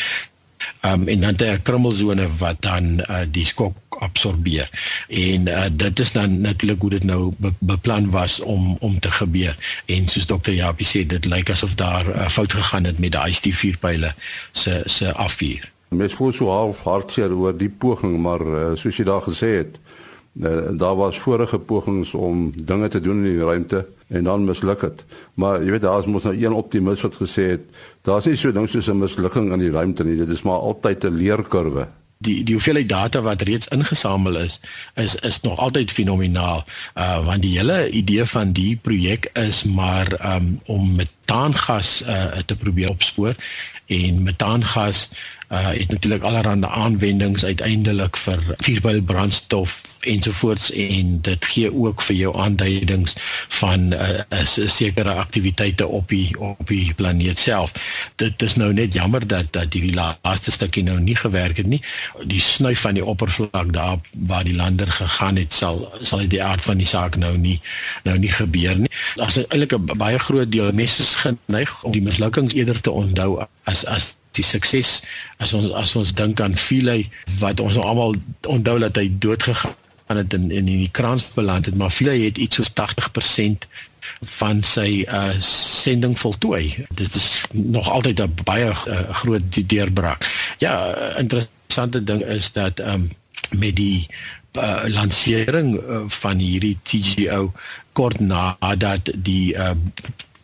um, 0.85 1.07
en 1.07 1.19
dan 1.19 1.35
'n 1.37 1.61
krummelsone 1.61 2.27
wat 2.37 2.55
dan 2.59 2.83
uh, 2.99 3.19
die 3.31 3.45
skok 3.45 3.75
absorbeer. 3.99 4.69
En 5.07 5.47
uh, 5.47 5.63
dit 5.71 5.99
is 5.99 6.11
dan 6.11 6.41
natuurlik 6.41 6.81
hoe 6.81 6.89
dit 6.89 7.03
nou 7.03 7.31
be 7.37 7.53
beplan 7.59 8.09
was 8.09 8.39
om 8.39 8.77
om 8.79 8.99
te 8.99 9.11
gebeur. 9.11 9.57
En 9.85 10.07
soos 10.07 10.25
dokter 10.25 10.53
Japie 10.53 10.87
sê, 10.87 11.05
dit 11.05 11.25
lyk 11.25 11.49
asof 11.49 11.75
daar 11.75 12.05
'n 12.05 12.09
uh, 12.09 12.29
fout 12.29 12.53
gegaan 12.53 12.83
het 12.83 12.99
met 12.99 13.11
die 13.11 13.21
IST4 13.21 13.79
pile 13.79 14.13
se 14.51 14.81
se 14.85 15.13
afvuur. 15.13 15.71
Mens 15.89 16.13
voel 16.13 16.31
so 16.31 16.49
half 16.49 16.79
hartseer 16.83 17.31
oor 17.31 17.57
die 17.57 17.69
poging, 17.69 18.19
maar 18.21 18.41
uh, 18.41 18.75
soos 18.75 18.97
jy 18.97 19.03
daar 19.03 19.21
gesê 19.21 19.47
het, 19.47 19.79
uh, 20.41 20.77
daar 20.77 20.95
was 20.95 21.19
vorige 21.19 21.59
pogings 21.59 22.13
om 22.13 22.51
dinge 22.55 22.87
te 22.87 22.99
doen 22.99 23.25
in 23.25 23.37
die 23.37 23.45
ruimte 23.45 23.85
en 24.07 24.23
dan 24.23 24.45
misluk 24.45 24.81
dit. 24.81 25.05
Maar 25.33 25.63
jy 25.63 25.71
weet 25.75 25.81
daar 25.81 25.99
is 25.99 26.05
mos 26.05 26.23
nou 26.23 26.35
een 26.35 26.55
optimis 26.55 27.01
wat 27.01 27.19
gesê 27.19 27.49
het, 27.55 27.69
daar's 28.07 28.25
nie 28.25 28.37
so 28.39 28.51
ding 28.51 28.69
soos 28.69 28.87
'n 28.87 28.99
mislukking 28.99 29.51
in 29.53 29.59
die 29.59 29.71
ruimte 29.71 30.03
nie, 30.03 30.17
dit 30.17 30.29
is 30.29 30.41
maar 30.41 30.59
altyd 30.59 31.03
'n 31.03 31.15
leerkurwe. 31.15 31.87
Die 32.17 32.43
die 32.43 32.53
hoeveelheid 32.53 32.89
data 32.89 33.21
wat 33.21 33.41
reeds 33.41 33.67
ingesamel 33.67 34.37
is, 34.37 34.59
is 34.95 35.15
is 35.15 35.41
nog 35.41 35.59
altyd 35.59 35.91
fenomenaal. 35.91 36.65
Uh 36.95 37.25
want 37.25 37.41
die 37.41 37.57
hele 37.57 37.89
idee 37.89 38.25
van 38.25 38.51
die 38.51 38.75
projek 38.75 39.29
is 39.33 39.63
maar 39.63 40.35
um 40.35 40.59
om 40.65 40.97
metaangas 41.27 42.01
uh 42.07 42.39
te 42.45 42.55
probeer 42.55 42.89
opspoor 42.89 43.35
en 43.85 44.23
metaangas 44.23 45.09
uh 45.51 45.67
het 45.67 45.91
natuurlik 45.91 46.23
allerlei 46.23 46.65
aanwendings 46.65 47.45
uiteindelik 47.45 48.17
vir 48.17 48.55
vuurpylbrandstof 48.57 49.97
ensovoorts 49.99 50.71
en 50.71 51.21
dit 51.21 51.45
gee 51.45 51.73
ook 51.73 52.01
vir 52.01 52.15
jou 52.15 52.37
aanduidings 52.37 53.13
van 53.47 53.87
'n 53.87 53.93
uh, 54.29 54.67
sekere 54.67 55.13
aktiwiteite 55.13 55.87
op 55.87 56.07
die 56.07 56.39
op 56.39 56.67
die 56.67 56.93
planeet 56.93 57.39
self. 57.39 57.71
Dit 58.15 58.41
is 58.41 58.55
nou 58.55 58.73
net 58.73 58.93
jammer 58.93 59.27
dat 59.27 59.45
dat 59.51 59.71
die 59.71 59.93
laaste 59.93 60.51
stukkie 60.51 60.83
nou 60.83 60.99
nie 60.99 61.15
gewerk 61.15 61.57
het 61.57 61.65
nie. 61.65 61.81
Die 62.25 62.41
snuif 62.41 62.79
van 62.79 62.93
die 62.93 63.05
oppervlak 63.05 63.73
daar 63.73 63.97
waar 64.11 64.43
die 64.43 64.55
lander 64.55 64.87
gegaan 64.87 65.35
het 65.35 65.53
sal 65.53 65.91
sal 66.01 66.27
die 66.27 66.43
aard 66.43 66.63
van 66.63 66.77
die 66.77 66.87
saak 66.87 67.15
nou 67.15 67.37
nie 67.37 67.59
nou 68.03 68.17
nie 68.17 68.31
gebeur 68.31 68.79
nie. 68.79 68.91
Daar's 69.15 69.37
eintlik 69.37 69.73
'n 69.73 69.97
baie 69.97 70.19
groot 70.19 70.51
deel 70.51 70.71
mense 70.71 71.01
is 71.01 71.15
geneig 71.23 71.83
om 71.83 71.91
die 71.91 72.01
mislukkings 72.01 72.53
eerder 72.53 72.81
te 72.81 72.91
onthou 72.91 73.45
as 73.63 73.85
as 73.85 74.15
die 74.37 74.45
sukses. 74.45 75.01
As 75.41 75.53
ons 75.57 75.71
as 75.73 75.95
ons 75.97 76.13
dink 76.13 76.41
aan 76.43 76.57
Philae 76.57 77.09
wat 77.41 77.59
ons 77.63 77.77
almal 77.81 78.15
onthou 78.47 78.77
dat 78.83 78.97
hy 78.99 79.09
dood 79.19 79.43
gegaan 79.43 80.21
het 80.21 80.33
in 80.33 80.51
in 80.51 80.69
die 80.69 80.91
krans 80.91 81.25
beland 81.35 81.65
het 81.65 81.75
maar 81.75 81.93
Philae 81.93 82.27
het 82.27 82.37
iets 82.37 82.61
soos 82.61 82.71
80% 82.77 83.67
van 84.39 84.63
sy 84.63 85.03
uh 85.03 85.35
sending 85.43 86.15
voltooi. 86.19 86.85
Dit 86.95 87.15
is 87.15 87.45
nog 87.53 87.89
altyd 87.89 88.21
'n 88.21 88.33
baie 88.43 88.71
uh, 88.71 89.09
groot 89.21 89.69
deurbraak. 89.69 90.25
Ja 90.57 90.95
interessante 91.17 92.03
ding 92.03 92.21
is 92.21 92.51
dat 92.51 92.79
um 92.79 93.11
met 93.49 93.75
die 93.75 94.07
uh, 94.57 94.83
lansering 94.87 95.75
uh, 95.75 96.01
van 96.07 96.37
hierdie 96.37 96.77
TGO 96.83 97.51
kort 97.91 98.19
nadat 98.19 99.11
die 99.15 99.53
uh 99.53 99.71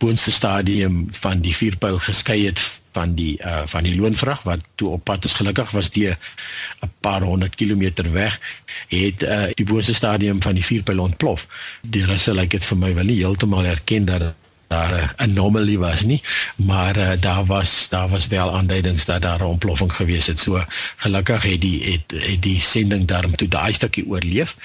boonste 0.04 0.32
stadium 0.32 1.06
van 1.24 1.44
die 1.46 1.56
vierpyl 1.56 2.00
geskei 2.04 2.46
het 2.46 2.62
van 2.94 3.16
die 3.18 3.34
uh 3.42 3.64
van 3.72 3.88
die 3.88 3.96
loonvrag 3.96 4.44
wat 4.48 4.66
toe 4.76 4.90
op 4.98 5.04
pad 5.10 5.26
is 5.30 5.38
gelukkig 5.40 5.72
was 5.78 5.90
die 5.96 6.10
'n 6.10 6.92
paar 7.00 7.22
honderd 7.22 7.56
kilometer 7.56 8.12
weg 8.12 8.40
het 8.88 9.24
uh 9.24 9.50
die 9.54 9.66
boonste 9.66 9.94
stadium 9.94 10.42
van 10.42 10.54
die 10.60 10.66
vierpyl 10.66 11.00
ontplof. 11.00 11.48
Die 11.82 12.06
russe 12.06 12.34
lyk 12.34 12.50
dit 12.58 12.66
vir 12.66 12.78
my 12.78 12.94
wel 12.96 13.12
nie 13.12 13.22
heeltemal 13.24 13.66
erken 13.66 14.06
dat 14.06 14.34
daar 14.74 14.94
'n 14.94 15.12
anomalie 15.16 15.80
was 15.80 16.02
nie, 16.02 16.22
maar 16.56 16.98
uh, 16.98 17.12
daar 17.20 17.46
was 17.46 17.88
daar 17.90 18.10
was 18.10 18.28
wel 18.28 18.54
aanduidings 18.54 19.06
dat 19.06 19.22
daar 19.22 19.40
'n 19.40 19.54
ontploffing 19.56 19.94
gewees 19.94 20.28
het. 20.28 20.40
So 20.40 20.64
gelukkig 20.96 21.44
het 21.44 21.62
die 21.62 21.84
het, 21.92 22.22
het 22.28 22.42
die 22.42 22.62
sending 22.62 23.06
daarom 23.06 23.36
toe 23.36 23.48
daai 23.48 23.74
stukkie 23.74 24.08
oorleef. 24.08 24.56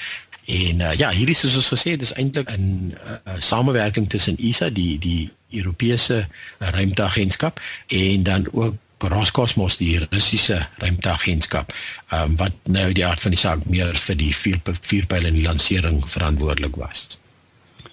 En 0.49 0.81
uh, 0.81 0.95
ja, 0.97 1.11
hierdie 1.12 1.37
soos 1.37 1.59
ons 1.61 1.69
gesê 1.75 1.93
het, 1.97 2.02
is 2.02 2.14
eintlik 2.17 2.49
'n 2.49 2.95
uh, 2.97 3.17
uh, 3.28 3.37
samewerking 3.38 4.09
tussen 4.09 4.40
ISA, 4.40 4.71
die 4.73 4.99
die 4.99 5.31
Europese 5.52 6.26
ruimteagentskap 6.59 7.61
en 7.88 8.23
dan 8.23 8.47
ook 8.52 8.75
Roscosmos, 8.99 9.76
die 9.76 9.99
Russiese 10.11 10.67
ruimteagentskap, 10.78 11.73
um, 12.12 12.37
wat 12.37 12.52
nou 12.67 12.93
die 12.93 13.07
aard 13.07 13.21
van 13.23 13.31
die 13.31 13.38
saak 13.38 13.64
meer 13.71 13.95
vir 13.95 14.17
die 14.19 14.33
vier 14.35 14.59
vierpyl 14.64 15.28
en 15.28 15.37
die 15.38 15.45
lansering 15.45 16.02
verantwoordelik 16.09 16.76
was. 16.76 17.19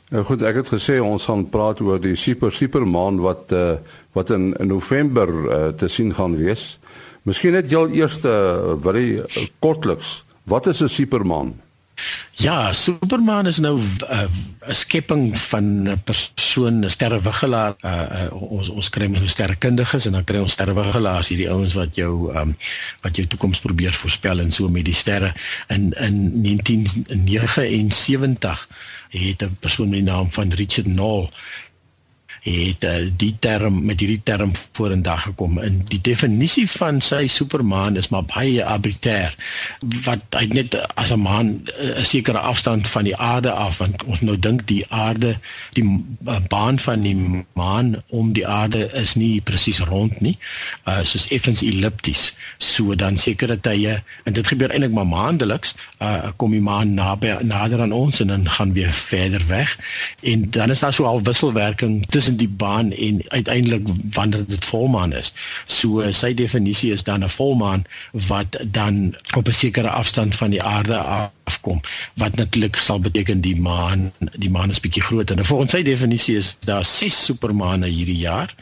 Nou 0.10 0.24
goed, 0.26 0.42
ek 0.46 0.62
het 0.62 0.72
gesê 0.74 0.98
ons 1.02 1.26
gaan 1.30 1.48
praat 1.50 1.82
oor 1.82 2.00
die 2.02 2.16
super 2.16 2.54
supermaan 2.54 3.20
wat 3.22 3.52
uh, 3.52 3.76
wat 4.18 4.32
in, 4.34 4.54
in 4.62 4.72
November 4.72 5.30
uh, 5.30 5.68
te 5.78 5.88
sien 5.88 6.14
gaan 6.14 6.38
wees. 6.38 6.78
Miskien 7.26 7.54
net 7.58 7.70
jou 7.70 7.86
eerste 7.92 8.30
uh, 8.32 8.74
baie 8.82 9.22
uh, 9.26 9.46
kortliks. 9.60 10.24
Wat 10.46 10.68
is 10.68 10.82
'n 10.82 10.90
supermaan? 10.90 11.56
Ja, 12.36 12.74
Superman 12.74 13.48
is 13.48 13.62
nou 13.64 13.80
eh, 13.80 14.20
'n 14.20 14.28
uh, 14.68 14.74
skepping 14.74 15.38
van 15.38 15.90
'n 15.90 16.02
persoon, 16.04 16.80
'n 16.80 16.90
sterrewigelaar. 16.90 17.76
Uh, 17.82 18.06
uh, 18.12 18.52
ons 18.52 18.70
ons 18.70 18.90
kry 18.90 19.08
mens 19.08 19.32
sterrekundiges 19.32 20.06
en 20.06 20.12
dan 20.12 20.24
kry 20.24 20.38
ons 20.38 20.52
sterrewigelaars, 20.52 21.28
hierdie 21.28 21.50
ouens 21.50 21.74
wat 21.74 21.96
jou 21.96 22.36
um, 22.36 22.58
wat 23.02 23.16
jou 23.16 23.28
toekoms 23.28 23.60
probeer 23.60 23.94
voorspel 23.94 24.40
en 24.40 24.52
so 24.52 24.68
met 24.68 24.86
die 24.86 24.94
sterre. 24.94 25.34
In 25.68 25.94
in 25.94 26.44
1979 26.44 28.68
het 29.10 29.42
'n 29.42 29.58
persoon 29.60 29.90
met 29.90 30.04
die 30.04 30.12
naam 30.12 30.32
van 30.32 30.52
Richard 30.52 30.88
Knoll 30.88 31.30
het 32.46 32.84
uh, 32.84 33.10
die 33.18 33.36
term 33.40 33.80
met 33.86 34.00
hierdie 34.00 34.22
term 34.24 34.52
vorendag 34.78 35.24
gekom. 35.26 35.58
In 35.66 35.80
die 35.90 36.02
definisie 36.02 36.68
van 36.70 37.02
sy 37.02 37.26
supermaan 37.32 37.98
is 37.98 38.12
maar 38.14 38.28
baie 38.30 38.62
arbitrair 38.62 39.34
wat 40.06 40.38
hy 40.38 40.46
net 40.54 40.78
as 40.94 41.10
'n 41.12 41.22
maan 41.26 41.66
eh, 41.78 42.02
'n 42.02 42.06
sekere 42.06 42.38
afstand 42.38 42.88
van 42.88 43.04
die 43.04 43.18
aarde 43.18 43.52
af 43.52 43.78
want 43.78 44.04
ons 44.04 44.22
nou 44.22 44.38
dink 44.40 44.68
die 44.68 44.86
aarde 44.90 45.40
die 45.74 45.84
uh, 46.28 46.38
baan 46.48 46.80
van 46.80 47.02
die 47.02 47.46
maan 47.54 48.04
om 48.10 48.34
die 48.34 48.48
aarde 48.48 48.92
is 48.94 49.16
nie 49.16 49.42
presies 49.42 49.80
rond 49.80 50.22
nie 50.22 50.38
uh, 50.86 51.02
soos 51.02 51.28
effens 51.28 51.62
ellipties. 51.62 52.36
So 52.58 52.96
dan 52.96 53.18
sekere 53.18 53.60
tye 53.60 54.04
en 54.24 54.34
dit 54.34 54.48
gebeur 54.48 54.70
eintlik 54.70 54.94
maar 54.94 55.08
maandeliks 55.08 55.76
uh, 56.00 56.30
kom 56.36 56.52
die 56.52 56.62
maan 56.62 56.94
naby 56.94 57.38
nader 57.42 57.82
aan 57.82 57.92
ons 57.92 58.20
en 58.20 58.28
dan 58.28 58.50
gaan 58.50 58.74
weer 58.74 58.94
verder 58.94 59.42
weg. 59.48 59.78
En 60.22 60.50
dan 60.50 60.70
is 60.70 60.80
daar 60.80 60.94
so 60.94 61.04
al 61.04 61.24
wisselwerking 61.24 62.06
tussen 62.10 62.35
tussen 62.36 62.38
die 62.38 62.58
baan 62.58 62.92
en 62.92 63.22
uiteindelik 63.28 63.88
wanneer 64.12 64.46
dit 64.48 64.66
volmaan 64.66 65.14
is. 65.14 65.34
So 65.66 66.04
sy 66.12 66.34
definisie 66.34 66.92
is 66.92 67.04
dan 67.04 67.24
'n 67.24 67.30
volmaan 67.30 67.86
wat 68.12 68.58
dan 68.72 69.16
op 69.38 69.48
'n 69.48 69.54
sekere 69.54 69.90
afstand 69.90 70.36
van 70.36 70.50
die 70.50 70.62
aarde 70.62 70.98
afkom 71.44 71.82
wat 72.14 72.36
natuurlik 72.36 72.76
sal 72.76 73.00
beteken 73.00 73.42
die 73.42 73.56
maan 73.56 74.12
die 74.38 74.50
maan 74.50 74.70
is 74.70 74.80
bietjie 74.80 75.04
groter. 75.04 75.38
En 75.38 75.46
volgens 75.46 75.72
sy 75.72 75.84
definisie 75.84 76.36
is 76.36 76.56
daar 76.60 76.86
6 76.86 77.26
supermaane 77.26 77.88
hierdie 77.88 78.18
jaar. 78.18 78.56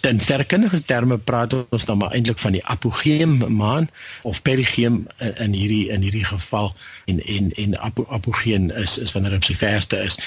In 0.00 0.20
sterkundige 0.20 0.84
terme 0.84 1.18
praat 1.18 1.54
ons 1.68 1.84
dan 1.84 1.98
maar 1.98 2.10
eintlik 2.10 2.38
van 2.38 2.52
die 2.52 2.64
apogeum 2.64 3.56
maan 3.56 3.88
of 4.22 4.42
perigeum 4.42 5.06
in, 5.18 5.34
in 5.34 5.52
hierdie 5.52 5.88
in 5.88 6.00
hierdie 6.00 6.24
geval 6.24 6.74
en 7.04 7.20
en 7.24 7.52
en 7.52 7.78
apo, 7.78 8.06
apogeum 8.08 8.70
is 8.70 8.98
is 8.98 9.12
wanneer 9.12 9.30
dit 9.30 9.44
sy 9.44 9.56
verste 9.56 9.96
is. 9.96 10.18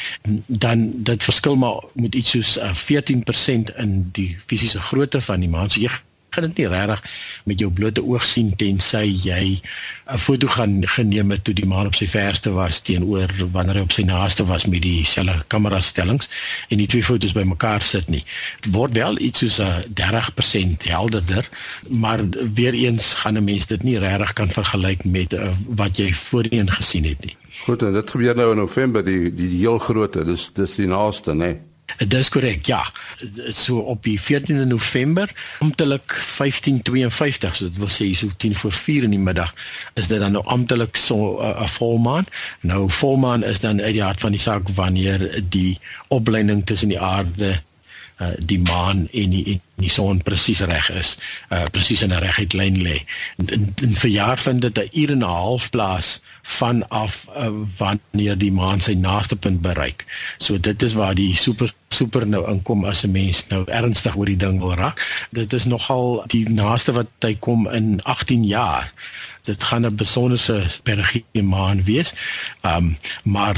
Dan 0.46 1.04
dit 1.04 1.24
verskil 1.24 1.56
maar 1.56 1.84
met 1.94 2.16
iets 2.16 2.30
soos 2.30 2.58
uh, 2.58 2.76
14% 2.76 3.76
in 3.76 4.10
die 4.12 4.38
fisiese 4.46 4.80
grootte 4.80 5.22
van 5.22 5.40
die 5.40 5.50
maan 5.50 5.70
so 5.70 5.82
jy 5.82 5.92
kan 6.30 6.44
dit 6.44 6.58
nie 6.58 6.68
regtig 6.68 7.04
met 7.50 7.60
jou 7.60 7.72
blote 7.72 8.04
oog 8.04 8.26
sien 8.26 8.56
tensy 8.56 9.06
jy 9.24 9.62
'n 10.10 10.18
foto 10.18 10.48
gaan 10.48 10.88
geneem 10.88 11.32
het 11.32 11.44
toe 11.44 11.54
die 11.54 11.66
maan 11.66 11.86
op 11.86 11.96
sy 11.96 12.08
verste 12.08 12.52
was 12.52 12.80
teenoor 12.80 13.30
wanneer 13.52 13.76
hy 13.76 13.82
op 13.82 13.92
sy 13.92 14.04
naaste 14.04 14.46
was 14.46 14.66
met 14.66 14.82
dieselfde 14.82 15.44
kamera 15.48 15.80
stellings 15.82 16.30
en 16.70 16.78
die 16.78 16.88
twee 16.88 17.04
fotos 17.04 17.34
bymekaar 17.34 17.82
sit 17.82 18.10
nie. 18.10 18.24
Dit 18.62 18.74
word 18.74 18.96
wel 18.96 19.20
iets 19.20 19.40
soos 19.40 19.60
'n 19.60 19.94
30% 19.94 20.84
helderder, 20.84 21.50
maar 21.90 22.20
weer 22.54 22.74
eens 22.74 23.14
gaan 23.14 23.38
'n 23.38 23.44
mens 23.44 23.66
dit 23.66 23.84
nie 23.84 23.98
regtig 23.98 24.34
kan 24.34 24.50
vergelyk 24.50 25.04
met 25.04 25.34
uh, 25.34 25.52
wat 25.68 25.98
jy 25.98 26.14
voorheen 26.14 26.72
gesien 26.72 27.06
het 27.06 27.26
nie. 27.26 27.36
Goed, 27.66 27.82
en 27.82 27.94
dit 27.94 28.10
gebeur 28.10 28.36
nou 28.36 28.52
in 28.52 28.58
November 28.58 29.04
die 29.04 29.34
die, 29.34 29.50
die 29.50 29.60
heel 29.60 29.78
grootte, 29.78 30.24
dis 30.26 30.50
dis 30.54 30.76
die 30.76 30.88
naaste, 30.88 31.32
né? 31.32 31.38
Nee. 31.38 31.69
Dit 32.00 32.14
is 32.14 32.30
korrek, 32.32 32.66
ja. 32.66 32.80
So 33.52 33.78
op 33.92 34.04
die 34.04 34.20
14de 34.20 34.66
November, 34.68 35.32
amptelik 35.60 36.08
1552, 36.38 37.56
so 37.56 37.68
dit 37.68 37.78
wil 37.78 37.92
sê 37.92 38.08
so 38.16 38.32
10 38.38 38.56
voor 38.56 38.72
4 38.72 39.04
in 39.04 39.16
die 39.18 39.20
middag, 39.20 39.52
is 40.00 40.08
dit 40.08 40.20
dan 40.20 40.38
nou 40.38 40.46
amptelik 40.48 40.96
so 40.96 41.40
eh, 41.40 41.50
'n 41.60 41.64
uh, 41.64 41.68
volmaan. 41.68 42.26
Nou 42.62 42.90
volmaan 42.90 43.44
is 43.44 43.60
dan 43.60 43.82
uit 43.82 43.94
die 43.94 44.04
hart 44.04 44.20
van 44.20 44.32
die 44.32 44.40
saak 44.40 44.70
wanneer 44.70 45.44
die 45.50 45.80
opleiding 46.08 46.66
tussen 46.66 46.90
die 46.90 47.00
aarde 47.00 47.62
uh, 48.22 48.28
die 48.38 48.60
maan 48.60 49.08
en 49.12 49.30
die 49.30 49.46
en 49.46 49.62
die 49.80 49.90
son 49.90 50.22
presies 50.24 50.62
reg 50.68 50.90
is, 50.92 51.16
uh 51.50 51.66
presies 51.72 52.02
in 52.06 52.14
'n 52.14 52.24
reguit 52.24 52.54
lyn 52.54 52.82
lê. 52.84 52.98
In, 53.38 53.74
verjaar 53.96 54.40
vind 54.40 54.62
dit 54.62 54.78
'n 54.78 54.90
uur 55.02 55.12
en 55.12 55.24
'n 55.24 55.32
half 55.32 55.70
plaas 55.70 56.20
vanaf 56.42 57.28
uh, 57.38 57.50
wanneer 57.78 58.38
die 58.38 58.52
maan 58.52 58.82
sy 58.82 58.94
naaste 58.94 59.36
punt 59.36 59.62
bereik. 59.62 60.06
So 60.38 60.60
dit 60.60 60.84
is 60.84 60.94
waar 60.94 61.16
die 61.16 61.36
super 61.36 61.74
super 61.90 62.28
nou 62.28 62.44
inkom 62.50 62.86
as 62.86 63.04
'n 63.04 63.12
mens 63.12 63.48
nou 63.48 63.64
ernstig 63.66 64.16
oor 64.16 64.26
die 64.26 64.38
ding 64.38 64.60
wil 64.60 64.74
raak. 64.74 65.28
Dit 65.32 65.54
is 65.54 65.66
nogal 65.66 66.24
die 66.28 66.50
naaste 66.50 66.92
wat 66.92 67.08
hy 67.20 67.36
kom 67.36 67.68
in 67.68 68.02
18 68.04 68.44
jaar. 68.44 68.94
Dit 69.44 69.64
gaan 69.64 69.86
'n 69.86 69.96
besonderse 69.96 70.68
perigie 70.84 71.44
maan 71.44 71.84
wees. 71.84 72.14
Ehm 72.62 72.76
um, 72.76 72.98
maar 73.24 73.56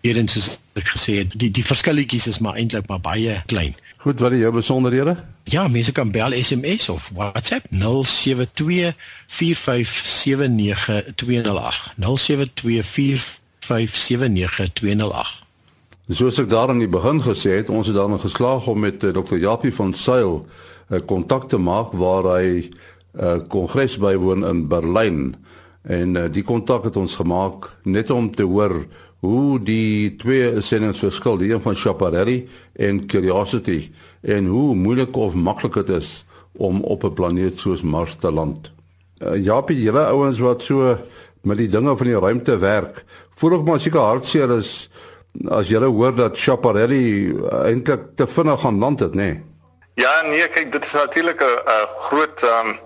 weer 0.00 0.16
eens 0.16 0.32
soos 0.32 0.58
ek 0.74 0.88
gesê 0.88 1.18
het, 1.18 1.38
die 1.38 1.50
die 1.50 1.64
verskilletjies 1.64 2.26
is 2.26 2.38
maar 2.38 2.54
eintlik 2.54 2.86
maar 2.88 3.00
baie 3.00 3.42
klein. 3.46 3.74
Goed, 3.98 4.20
wat 4.20 4.32
is 4.32 4.38
jou 4.38 4.52
besonderhede? 4.52 5.16
Ja, 5.48 5.68
mense 5.68 5.92
kan 5.92 6.10
bel 6.10 6.42
SMS 6.42 6.88
of 6.88 7.10
WhatsApp 7.14 7.66
072 7.70 8.94
4579208. 9.26 11.92
072 11.96 13.40
4579208. 13.64 13.68
Soos 16.08 16.38
ek 16.40 16.48
daar 16.52 16.68
aan 16.68 16.84
die 16.84 16.88
begin 16.88 17.22
gesê 17.24 17.50
het, 17.60 17.68
ons 17.72 17.86
het 17.88 17.96
dan 17.96 18.20
geslaag 18.20 18.66
om 18.68 18.78
met 18.84 19.02
uh, 19.02 19.08
eh, 19.08 19.14
Dr. 19.16 19.36
Japie 19.40 19.74
van 19.74 19.94
Sail 19.94 20.44
uh, 20.44 20.48
eh, 20.96 21.02
kontak 21.06 21.48
te 21.48 21.56
maak 21.56 21.92
waar 21.96 22.24
hy 22.36 22.46
'n 22.48 22.64
uh, 23.16 23.32
eh, 23.32 23.40
kongres 23.48 23.96
bywoon 23.96 24.44
in 24.44 24.68
Berlyn. 24.68 25.36
En 25.82 26.16
uh, 26.16 26.24
die 26.32 26.44
kontak 26.44 26.84
het 26.84 26.96
ons 26.96 27.14
gemaak 27.14 27.76
net 27.82 28.10
om 28.10 28.30
te 28.30 28.42
hoor 28.42 28.86
hoe 29.20 29.58
die 29.62 30.16
twee 30.16 30.60
sendings 30.62 31.02
verskil, 31.02 31.38
die 31.40 31.52
een 31.52 31.62
van 31.62 31.74
Chaparelli 31.74 32.48
en 32.78 33.06
Curiosity 33.06 33.90
en 34.22 34.46
hoe 34.46 34.74
moeilik 34.74 35.16
of 35.16 35.34
maklik 35.34 35.74
dit 35.74 35.88
is 35.88 36.24
om 36.58 36.82
op 36.82 37.04
'n 37.04 37.14
planeet 37.14 37.58
soos 37.58 37.82
Mars 37.82 38.16
te 38.16 38.32
land. 38.32 38.72
Uh, 39.18 39.44
Japie, 39.44 39.82
julle 39.82 40.04
ouens 40.04 40.38
wat 40.38 40.62
so 40.62 40.96
met 41.42 41.56
die 41.56 41.68
dinge 41.68 41.96
van 41.96 42.06
die 42.06 42.18
ruimte 42.18 42.58
werk, 42.58 43.04
voel 43.34 43.58
ek 43.58 43.66
maar 43.66 43.80
seker 43.80 44.00
hartseer 44.00 44.50
is 44.58 44.90
as 45.50 45.68
jy 45.68 45.78
hoor 45.78 46.14
dat 46.16 46.36
Schiaparelli 46.36 47.34
eintlik 47.62 48.16
te 48.16 48.26
vinnig 48.26 48.60
gaan 48.60 48.78
land 48.78 49.00
het, 49.00 49.14
nê? 49.14 49.22
Nee. 49.22 49.42
Ja, 49.94 50.22
nee, 50.22 50.48
kyk, 50.48 50.72
dit 50.72 50.84
is 50.84 50.92
natuurlik 50.92 51.40
'n 51.42 51.86
groot 52.06 52.42
um, 52.42 52.76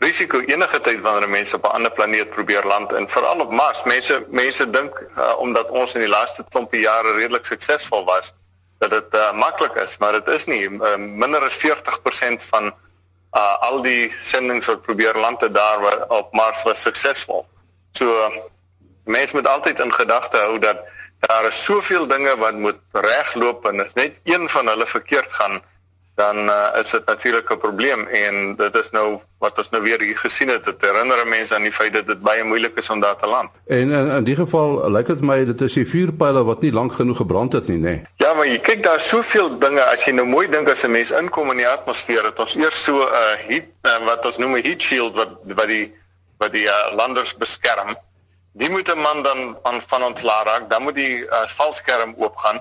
risiko 0.00 0.38
enige 0.40 0.80
tyd 0.80 1.00
wanneer 1.04 1.28
mense 1.28 1.56
op 1.56 1.64
'n 1.64 1.74
ander 1.76 1.92
planeet 1.92 2.30
probeer 2.30 2.64
land 2.64 2.92
en 2.92 3.08
veral 3.08 3.40
op 3.40 3.50
Mars. 3.52 3.82
Mense 3.82 4.24
mense 4.28 4.70
dink 4.70 5.06
uh, 5.16 5.38
omdat 5.38 5.70
ons 5.70 5.94
in 5.94 6.00
die 6.00 6.08
laaste 6.08 6.44
klompie 6.48 6.80
jare 6.80 7.12
redelik 7.12 7.44
suksesvol 7.44 8.04
was, 8.04 8.34
dat 8.78 8.90
dit 8.90 9.14
uh, 9.14 9.32
maklik 9.32 9.74
is, 9.74 9.98
maar 9.98 10.12
dit 10.12 10.28
is 10.28 10.46
nie. 10.46 10.62
Uh, 10.70 10.96
minder 10.96 11.44
as 11.44 11.58
40% 11.66 12.48
van 12.52 12.72
uh, 13.36 13.58
al 13.68 13.82
die 13.82 14.12
sendinge 14.20 14.64
wat 14.66 14.82
probeer 14.82 15.14
land 15.14 15.40
het 15.40 15.54
daar 15.54 16.06
op 16.08 16.32
Mars 16.32 16.62
was 16.62 16.82
suksesvol. 16.82 17.44
So 17.92 18.08
uh, 18.08 18.40
mense 19.04 19.36
moet 19.36 19.46
altyd 19.46 19.78
in 19.78 19.92
gedagte 19.92 20.36
hou 20.36 20.58
dat 20.58 20.80
daar 21.20 21.44
is 21.44 21.64
soveel 21.64 22.06
dinge 22.06 22.36
wat 22.36 22.54
moet 22.54 22.80
regloop 22.92 23.66
en 23.66 23.84
as 23.84 23.92
net 23.94 24.20
een 24.24 24.48
van 24.48 24.66
hulle 24.66 24.86
verkeerd 24.86 25.32
gaan 25.32 25.60
dan 26.14 26.36
uh, 26.48 26.78
is 26.80 26.90
dit 26.90 27.06
natuurlik 27.06 27.50
'n 27.50 27.58
probleem 27.58 28.06
en 28.06 28.56
dit 28.56 28.74
is 28.74 28.90
nou 28.90 29.20
wat 29.38 29.58
ons 29.58 29.70
nou 29.70 29.82
weer 29.82 30.00
hier 30.02 30.16
gesien 30.16 30.48
het 30.48 30.64
dit 30.64 30.80
herinner 30.80 31.26
mense 31.26 31.54
aan 31.54 31.62
die 31.62 31.72
feit 31.72 31.92
dat 31.92 32.06
dit 32.06 32.20
baie 32.20 32.44
moeilik 32.44 32.76
is 32.76 32.90
om 32.90 33.00
daar 33.00 33.16
te 33.16 33.26
land. 33.26 33.50
En 33.66 33.90
in 33.90 34.10
in 34.10 34.24
die 34.24 34.36
geval 34.36 34.90
lyk 34.90 35.06
dit 35.06 35.20
my 35.20 35.44
dit 35.44 35.60
is 35.60 35.72
die 35.72 35.88
vuurpyle 35.88 36.44
wat 36.44 36.60
nie 36.60 36.72
lank 36.72 36.92
genoeg 36.92 37.16
gebrand 37.16 37.52
het 37.52 37.68
nie 37.68 37.78
nê. 37.78 37.82
Nee. 37.82 38.02
Ja, 38.16 38.34
maar 38.34 38.46
jy 38.46 38.58
kyk 38.58 38.82
daar 38.82 39.00
soveel 39.00 39.58
dinge 39.58 39.84
as 39.84 40.04
jy 40.04 40.12
nou 40.12 40.26
mooi 40.26 40.48
dink 40.48 40.68
as 40.68 40.84
'n 40.84 40.90
mens 40.90 41.10
inkom 41.10 41.50
in 41.50 41.56
die 41.56 41.68
atmosfeer 41.68 42.24
het 42.24 42.38
ons 42.38 42.56
eers 42.56 42.84
so 42.84 42.96
'n 42.96 43.08
uh, 43.08 43.34
heat 43.48 43.66
uh, 43.82 44.04
wat 44.04 44.26
ons 44.26 44.36
noem 44.36 44.56
'n 44.56 44.64
heat 44.64 44.82
shield 44.82 45.16
wat 45.16 45.38
wat 45.44 45.68
die 45.68 45.92
wat 46.38 46.52
die 46.52 46.66
uh, 46.66 46.94
landers 46.96 47.36
beskerm. 47.36 47.96
Die 48.52 48.70
moet 48.70 48.88
'n 48.88 48.98
man 48.98 49.22
dan 49.22 49.58
aan 49.62 49.82
van 49.82 50.02
ontslaa 50.02 50.42
raak, 50.42 50.70
dan 50.70 50.82
moet 50.82 50.94
die 50.94 51.24
uh, 51.24 51.46
valskerm 51.46 52.14
oopgaan. 52.16 52.60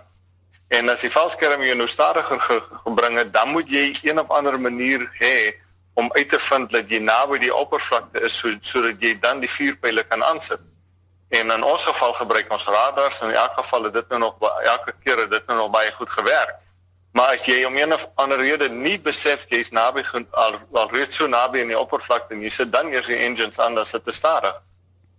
En 0.70 0.90
as 0.90 1.02
die 1.02 1.10
valskerm 1.10 1.64
jou 1.66 1.76
nou 1.78 1.88
stadiger 1.90 2.40
ge 2.40 2.60
gebring 2.84 3.18
het, 3.18 3.34
dan 3.34 3.50
moet 3.50 3.70
jy 3.70 3.98
een 4.06 4.20
of 4.22 4.30
ander 4.30 4.60
manier 4.62 5.06
hê 5.18 5.58
om 5.94 6.12
uit 6.14 6.30
te 6.30 6.40
vind 6.40 6.70
dat 6.72 6.90
jy 6.90 7.00
naby 7.02 7.40
die 7.42 7.54
oppervlakte 7.56 8.22
is 8.28 8.38
so 8.38 8.54
sodat 8.62 9.02
jy 9.02 9.16
dan 9.20 9.42
die 9.42 9.50
vuurpyle 9.50 10.04
kan 10.08 10.24
aansit. 10.24 10.62
En 11.30 11.52
in 11.52 11.64
ons 11.64 11.84
geval 11.84 12.14
gebruik 12.14 12.52
ons 12.54 12.66
radars 12.66 13.20
en 13.22 13.34
in 13.34 13.36
elk 13.36 13.58
geval 13.58 13.90
het 13.90 13.94
dit 13.94 14.14
nou 14.14 14.20
nog 14.20 14.38
elke 14.64 14.94
keer 15.04 15.24
het 15.26 15.32
dit 15.32 15.48
nou 15.48 15.58
nog 15.58 15.72
baie 15.74 15.92
goed 15.92 16.10
gewerk. 16.10 16.56
Maar 17.18 17.36
as 17.36 17.46
jy 17.50 17.64
om 17.66 17.78
een 17.78 17.94
of 17.94 18.06
ander 18.22 18.38
rede 18.38 18.70
nie 18.70 19.00
besef 19.02 19.46
jy's 19.50 19.72
naby 19.74 20.04
al, 20.14 20.58
al 20.72 20.90
reeds 20.94 21.18
so 21.18 21.28
naby 21.28 21.62
aan 21.62 21.74
die 21.74 21.80
oppervlakte 21.80 22.38
en 22.38 22.42
jy 22.46 22.52
sit 22.54 22.72
dan 22.72 22.94
eers 22.94 23.10
die 23.10 23.18
engines 23.18 23.60
aan, 23.60 23.76
dan 23.76 23.86
sit 23.86 24.06
dit 24.06 24.14
stadig. 24.14 24.62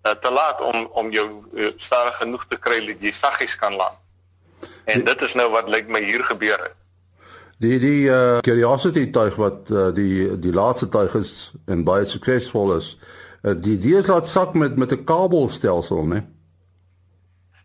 Uh, 0.02 0.14
te 0.14 0.30
laat 0.30 0.60
om 0.60 0.86
om 0.86 1.10
jou 1.10 1.26
uh, 1.52 1.72
stadig 1.76 2.16
genoeg 2.22 2.46
te 2.46 2.56
kry 2.56 2.78
dat 2.86 3.02
jy 3.02 3.12
saggies 3.12 3.56
kan 3.58 3.74
land. 3.74 3.98
En 4.92 5.04
dit 5.04 5.22
is 5.22 5.34
nou 5.34 5.50
wat 5.50 5.68
lyk 5.68 5.88
my 5.88 6.02
hier 6.04 6.24
gebeur 6.24 6.58
het. 6.58 6.76
Die 7.60 7.78
die 7.78 8.08
uh 8.08 8.38
Curiosity 8.40 9.10
tuig 9.12 9.34
wat 9.36 9.68
uh, 9.70 9.90
die 9.94 10.38
die 10.40 10.52
laaste 10.52 10.88
tuig 10.88 11.14
is 11.14 11.52
en 11.66 11.84
baie 11.84 12.06
suksesvol 12.08 12.76
is. 12.78 12.94
Uh, 13.42 13.52
die 13.56 13.76
die 13.78 13.98
laat 14.06 14.28
sak 14.28 14.54
met 14.54 14.76
met 14.76 14.92
'n 14.92 15.04
kabelstelsel, 15.04 16.04
né? 16.04 16.20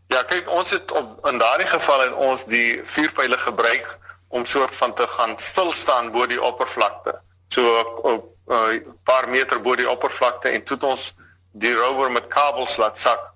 Ja, 0.08 0.24
kyk, 0.24 0.50
ons 0.51 0.70
het 0.70 0.91
op 0.91 1.27
in 1.27 1.38
daardie 1.38 1.67
geval 1.67 2.01
het 2.01 2.13
ons 2.13 2.46
die 2.46 2.82
vuurpyle 2.84 3.38
gebruik 3.38 3.98
om 4.27 4.46
soort 4.46 4.75
van 4.75 4.94
te 4.94 5.08
gaan 5.08 5.39
stil 5.39 5.72
staan 5.72 6.12
bo 6.12 6.27
die 6.27 6.41
oppervlakte. 6.41 7.22
So 7.48 7.79
op 8.01 8.36
'n 8.48 8.53
uh, 8.53 8.94
paar 9.03 9.29
meter 9.29 9.62
bo 9.62 9.75
die 9.75 9.89
oppervlakte 9.89 10.50
en 10.50 10.63
toe 10.63 10.75
het 10.75 10.86
ons 10.86 11.15
die 11.51 11.74
rover 11.74 12.12
met 12.12 12.27
kabels 12.27 12.77
laat 12.77 13.00
sak 13.00 13.32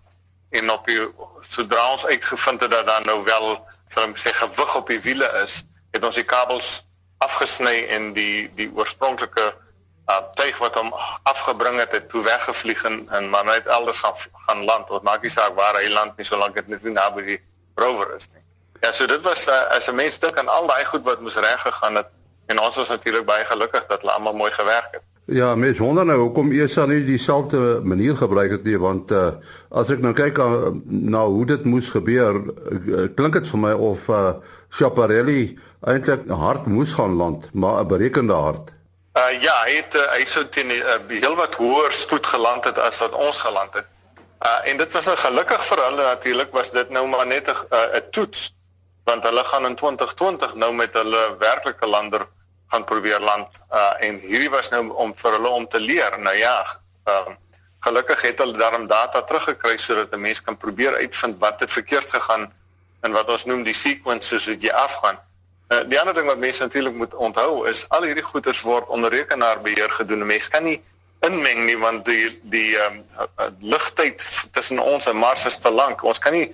en 0.50 0.72
op 0.72 0.88
die 0.88 1.00
sodra 1.42 1.92
ons 1.92 2.06
uitgevind 2.06 2.62
het 2.62 2.72
dat 2.72 2.86
daar 2.86 3.06
nou 3.06 3.24
wel 3.24 3.68
sal 3.90 4.10
ek 4.10 4.22
sê 4.22 4.34
gewig 4.38 4.76
op 4.78 4.92
die 4.92 5.02
wiele 5.02 5.28
is, 5.44 5.64
het 5.94 6.06
ons 6.06 6.18
die 6.20 6.28
kabels 6.28 6.80
afgesny 7.26 7.86
en 7.96 8.14
die 8.14 8.48
die 8.56 8.70
oorspronklike 8.78 9.48
uh, 10.10 10.20
tuig 10.40 10.58
wat 10.64 10.78
hom 10.80 10.92
afgebring 11.30 11.80
het, 11.82 11.96
het 11.98 12.10
toe 12.10 12.24
weggevlieg 12.24 12.84
en, 12.90 13.02
en 13.10 13.30
maar 13.30 13.46
net 13.46 13.68
elders 13.68 14.00
gaan 14.04 14.16
gaan 14.46 14.64
land. 14.66 14.90
Wat 14.94 15.04
maak 15.04 15.26
nie 15.26 15.34
saak 15.34 15.58
waar 15.58 15.78
hy 15.82 15.90
land 15.94 16.18
nie 16.18 16.28
solank 16.28 16.56
dit 16.56 16.68
net 16.68 16.86
nie 16.86 16.96
naby 16.96 17.26
die 17.34 17.40
rover 17.82 18.16
is 18.16 18.30
nie. 18.34 18.44
Ja, 18.82 18.94
so 18.96 19.08
dit 19.08 19.22
was 19.28 19.48
uh, 19.48 19.66
as 19.76 19.90
'n 19.90 19.96
mens 19.96 20.20
dink 20.20 20.38
aan 20.38 20.48
al 20.48 20.68
daai 20.68 20.86
goed 20.86 21.04
wat 21.04 21.22
moes 21.22 21.36
reg 21.36 21.62
gegaan 21.62 21.96
het 22.00 22.10
en 22.48 22.60
ons 22.60 22.76
was 22.76 22.90
natuurlik 22.90 23.26
baie 23.26 23.46
gelukkig 23.46 23.86
dat 23.86 24.02
hulle 24.02 24.12
almal 24.12 24.34
mooi 24.34 24.52
gewerk 24.52 24.92
het. 24.92 25.04
Ja, 25.30 25.56
mens 25.56 25.78
wonder 25.78 26.06
nou 26.06 26.18
hoekom 26.20 26.52
ESA 26.52 26.86
nie 26.90 27.04
dieselfde 27.06 27.82
manier 27.84 28.16
gebruik 28.18 28.52
het 28.52 28.64
nie 28.66 28.78
want 28.82 29.12
uh, 29.14 29.36
as 29.70 29.92
ek 29.94 30.02
nou 30.02 30.14
kyk 30.18 30.40
uh, 30.42 30.72
na 30.86 31.22
hoe 31.30 31.46
dit 31.46 31.68
moes 31.70 31.92
gebeur, 31.94 32.40
uh, 32.40 33.04
klink 33.14 33.38
dit 33.38 33.52
vir 33.52 33.62
my 33.62 33.74
of 33.78 34.08
uh, 34.10 34.32
Schiaparelli 34.74 35.44
eintlik 35.86 36.26
hard 36.34 36.66
moes 36.66 36.96
gaan 36.98 37.14
land, 37.20 37.46
maar 37.54 37.84
'n 37.84 37.88
berekende 37.88 38.34
hard. 38.34 38.74
Uh, 39.14 39.42
ja, 39.42 39.54
hy 39.68 39.76
het 39.78 39.96
uh, 39.96 40.08
hy 40.18 40.26
sou 40.26 40.48
teen 40.50 40.74
'n 40.74 40.82
uh, 40.82 40.98
heelwat 41.22 41.56
hoër 41.62 41.94
spoed 41.94 42.26
geland 42.26 42.66
het 42.66 42.82
as 42.82 42.98
wat 42.98 43.14
ons 43.14 43.40
geland 43.40 43.74
het. 43.74 43.86
Uh, 44.42 44.72
en 44.72 44.78
dit 44.78 44.92
was 44.92 45.06
nou 45.06 45.18
gelukkig 45.18 45.62
vir 45.66 45.84
hulle 45.84 46.04
natuurlik 46.04 46.52
was 46.52 46.72
dit 46.72 46.90
nou 46.90 47.06
maar 47.08 47.28
net 47.28 47.48
'n 47.48 47.58
uh, 47.70 48.02
toets 48.12 48.56
want 49.06 49.24
hulle 49.24 49.44
gaan 49.44 49.66
in 49.66 49.76
2020 49.76 50.56
nou 50.56 50.74
met 50.74 50.94
hulle 50.94 51.36
werklike 51.40 51.86
lander 51.86 52.26
gaan 52.70 52.86
probeer 52.86 53.20
land 53.20 53.62
uh 53.72 53.94
en 54.06 54.20
hierdie 54.20 54.50
was 54.50 54.70
nou 54.70 54.90
om 54.94 55.14
vir 55.16 55.38
hulle 55.38 55.50
om 55.50 55.68
te 55.68 55.80
leer. 55.80 56.20
Nou 56.20 56.36
ja, 56.36 56.58
ehm 57.06 57.32
uh, 57.32 57.38
gelukkig 57.80 58.22
het 58.22 58.40
hulle 58.44 58.58
daarom 58.58 58.88
data 58.88 59.22
teruggekry 59.24 59.78
sodat 59.78 60.14
'n 60.14 60.22
mens 60.22 60.42
kan 60.42 60.58
probeer 60.58 60.96
uitvind 60.96 61.40
wat 61.40 61.60
het 61.60 61.72
verkeerd 61.72 62.10
gegaan 62.10 62.52
en 63.02 63.12
wat 63.12 63.30
ons 63.30 63.46
noem 63.46 63.64
die 63.64 63.74
sequence 63.74 64.28
soos 64.28 64.46
dit 64.46 64.62
jy 64.62 64.72
afgaan. 64.72 65.20
Uh, 65.70 65.84
die 65.88 66.00
ander 66.00 66.14
ding 66.14 66.28
wat 66.28 66.38
mense 66.38 66.62
natuurlik 66.62 66.94
moet 66.94 67.16
onthou 67.16 67.68
is 67.70 67.90
al 67.90 68.04
hierdie 68.04 68.24
goeders 68.24 68.62
word 68.62 68.88
onder 68.88 69.12
rekenaarbeheer 69.12 69.92
gedoen. 69.92 70.26
Mense 70.26 70.50
kan 70.50 70.64
nie 70.64 70.82
inmeng 71.20 71.66
nie 71.66 71.78
want 71.78 72.06
die 72.06 72.40
die 72.44 72.78
ehm 72.78 73.02
um, 73.20 73.56
ligtyd 73.60 74.24
tussen 74.52 74.80
ons 74.80 75.08
en 75.08 75.18
Mars 75.18 75.46
is 75.46 75.58
te 75.58 75.72
lank. 75.72 76.04
Ons 76.04 76.20
kan 76.20 76.34
nie 76.34 76.48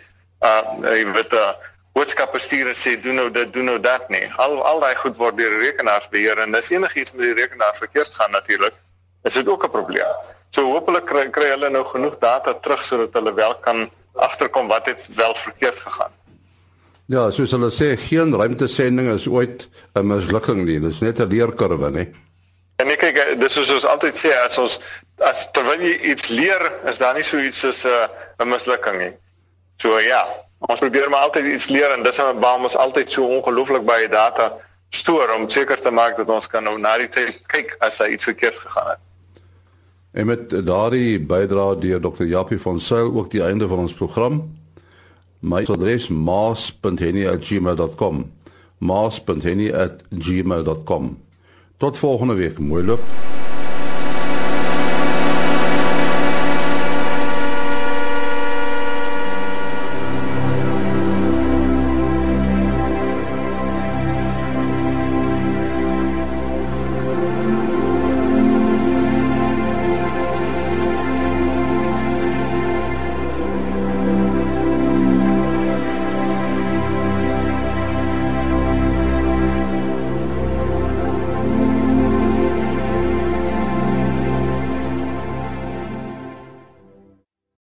uh 0.46 0.62
jy 0.84 1.06
weet 1.12 1.34
uh 1.34 1.54
boodskappe 1.96 2.40
stuur 2.40 2.68
en 2.68 2.76
sê 2.76 2.96
doen 3.00 3.16
nou 3.16 3.30
dit 3.32 3.54
doen 3.54 3.70
nou 3.72 3.80
dat 3.80 4.10
nie. 4.12 4.24
Al 4.44 4.58
al 4.68 4.82
daai 4.84 4.96
goed 5.00 5.16
word 5.18 5.38
deur 5.40 5.54
rekenaars 5.62 6.10
beheer 6.12 6.42
en 6.44 6.56
as 6.60 6.72
enigiets 6.76 7.16
met 7.16 7.30
die 7.30 7.38
rekenaar 7.42 7.76
verkeerd 7.80 8.18
gaan 8.20 8.36
natuurlik, 8.36 8.76
is 9.24 9.34
dit 9.34 9.48
ook 9.48 9.64
'n 9.66 9.72
probleem. 9.72 10.12
So 10.56 10.64
hopelik 10.72 11.06
kry, 11.06 11.30
kry 11.30 11.48
hulle 11.54 11.70
nou 11.70 11.86
genoeg 11.86 12.18
data 12.20 12.54
terug 12.54 12.84
sodat 12.84 13.14
hulle 13.14 13.34
wel 13.34 13.56
kan 13.56 13.90
agterkom 14.14 14.68
wat 14.68 14.86
het 14.86 15.16
wel 15.16 15.36
verkeerd 15.36 15.80
gegaan. 15.80 16.12
Ja, 17.08 17.32
soos 17.32 17.52
hulle 17.52 17.72
sê, 17.72 17.94
geen 18.02 18.36
ruimtesending 18.36 19.12
is 19.14 19.28
ooit 19.28 19.68
'n 19.94 20.08
mislukking 20.08 20.66
nie. 20.66 20.80
Dit 20.80 20.92
is 20.92 21.00
net 21.00 21.20
'n 21.20 21.28
leerkurwe, 21.28 21.92
nie? 21.92 22.08
En 22.76 22.90
ek 22.90 23.00
kyk, 23.00 23.40
dis 23.40 23.54
soos 23.54 23.70
ons 23.72 23.86
altyd 23.86 24.16
sê 24.16 24.32
as 24.46 24.58
ons 24.58 24.80
as 25.24 25.46
terwyl 25.52 25.80
jy 25.80 25.96
iets 26.12 26.28
leer, 26.28 26.72
is 26.90 26.98
daar 26.98 27.14
nie 27.14 27.24
so 27.24 27.38
iets 27.40 27.60
soos 27.60 27.86
'n 27.86 27.88
uh, 27.88 28.08
'n 28.40 28.50
mislukking 28.50 28.98
nie. 28.98 29.14
So 29.78 30.00
ja, 30.00 30.26
Ons 30.60 30.80
probeer 30.80 31.10
maar 31.10 31.20
altyd 31.28 31.46
iets 31.54 31.70
leer 31.70 31.92
en 31.92 32.04
dis 32.04 32.18
waarom 32.18 32.64
ons 32.64 32.78
altyd 32.78 33.12
so 33.12 33.28
ongelooflik 33.28 33.86
baie 33.86 34.08
data 34.10 34.54
stoor 34.90 35.30
om 35.36 35.50
seker 35.50 35.82
te 35.82 35.92
maak 35.92 36.18
dat 36.18 36.30
ons 36.30 36.48
kan 36.48 36.64
nou 36.64 36.80
na 36.80 36.98
die 36.98 37.10
tyd 37.12 37.42
kyk 37.52 37.76
as 37.80 37.98
daar 38.00 38.10
iets 38.10 38.24
verkeerd 38.24 38.56
gegaan 38.56 38.88
het. 38.94 39.00
En 40.16 40.26
met 40.26 40.66
daardie 40.66 41.20
bydrae 41.20 41.80
deur 41.80 42.02
Dr. 42.02 42.24
Japie 42.24 42.62
van 42.62 42.80
Sail 42.80 43.14
ook 43.14 43.32
die 43.32 43.44
einde 43.44 43.68
van 43.68 43.78
ons 43.84 43.94
program. 43.94 44.56
My 45.40 45.66
adres 45.68 46.08
maas.henny@gmail.com. 46.08 48.32
maas.henny@gmail.com. 48.78 51.24
Tot 51.78 51.98
volgende 51.98 52.34
week. 52.34 52.60
Mooi 52.60 52.86
loop. 52.86 53.00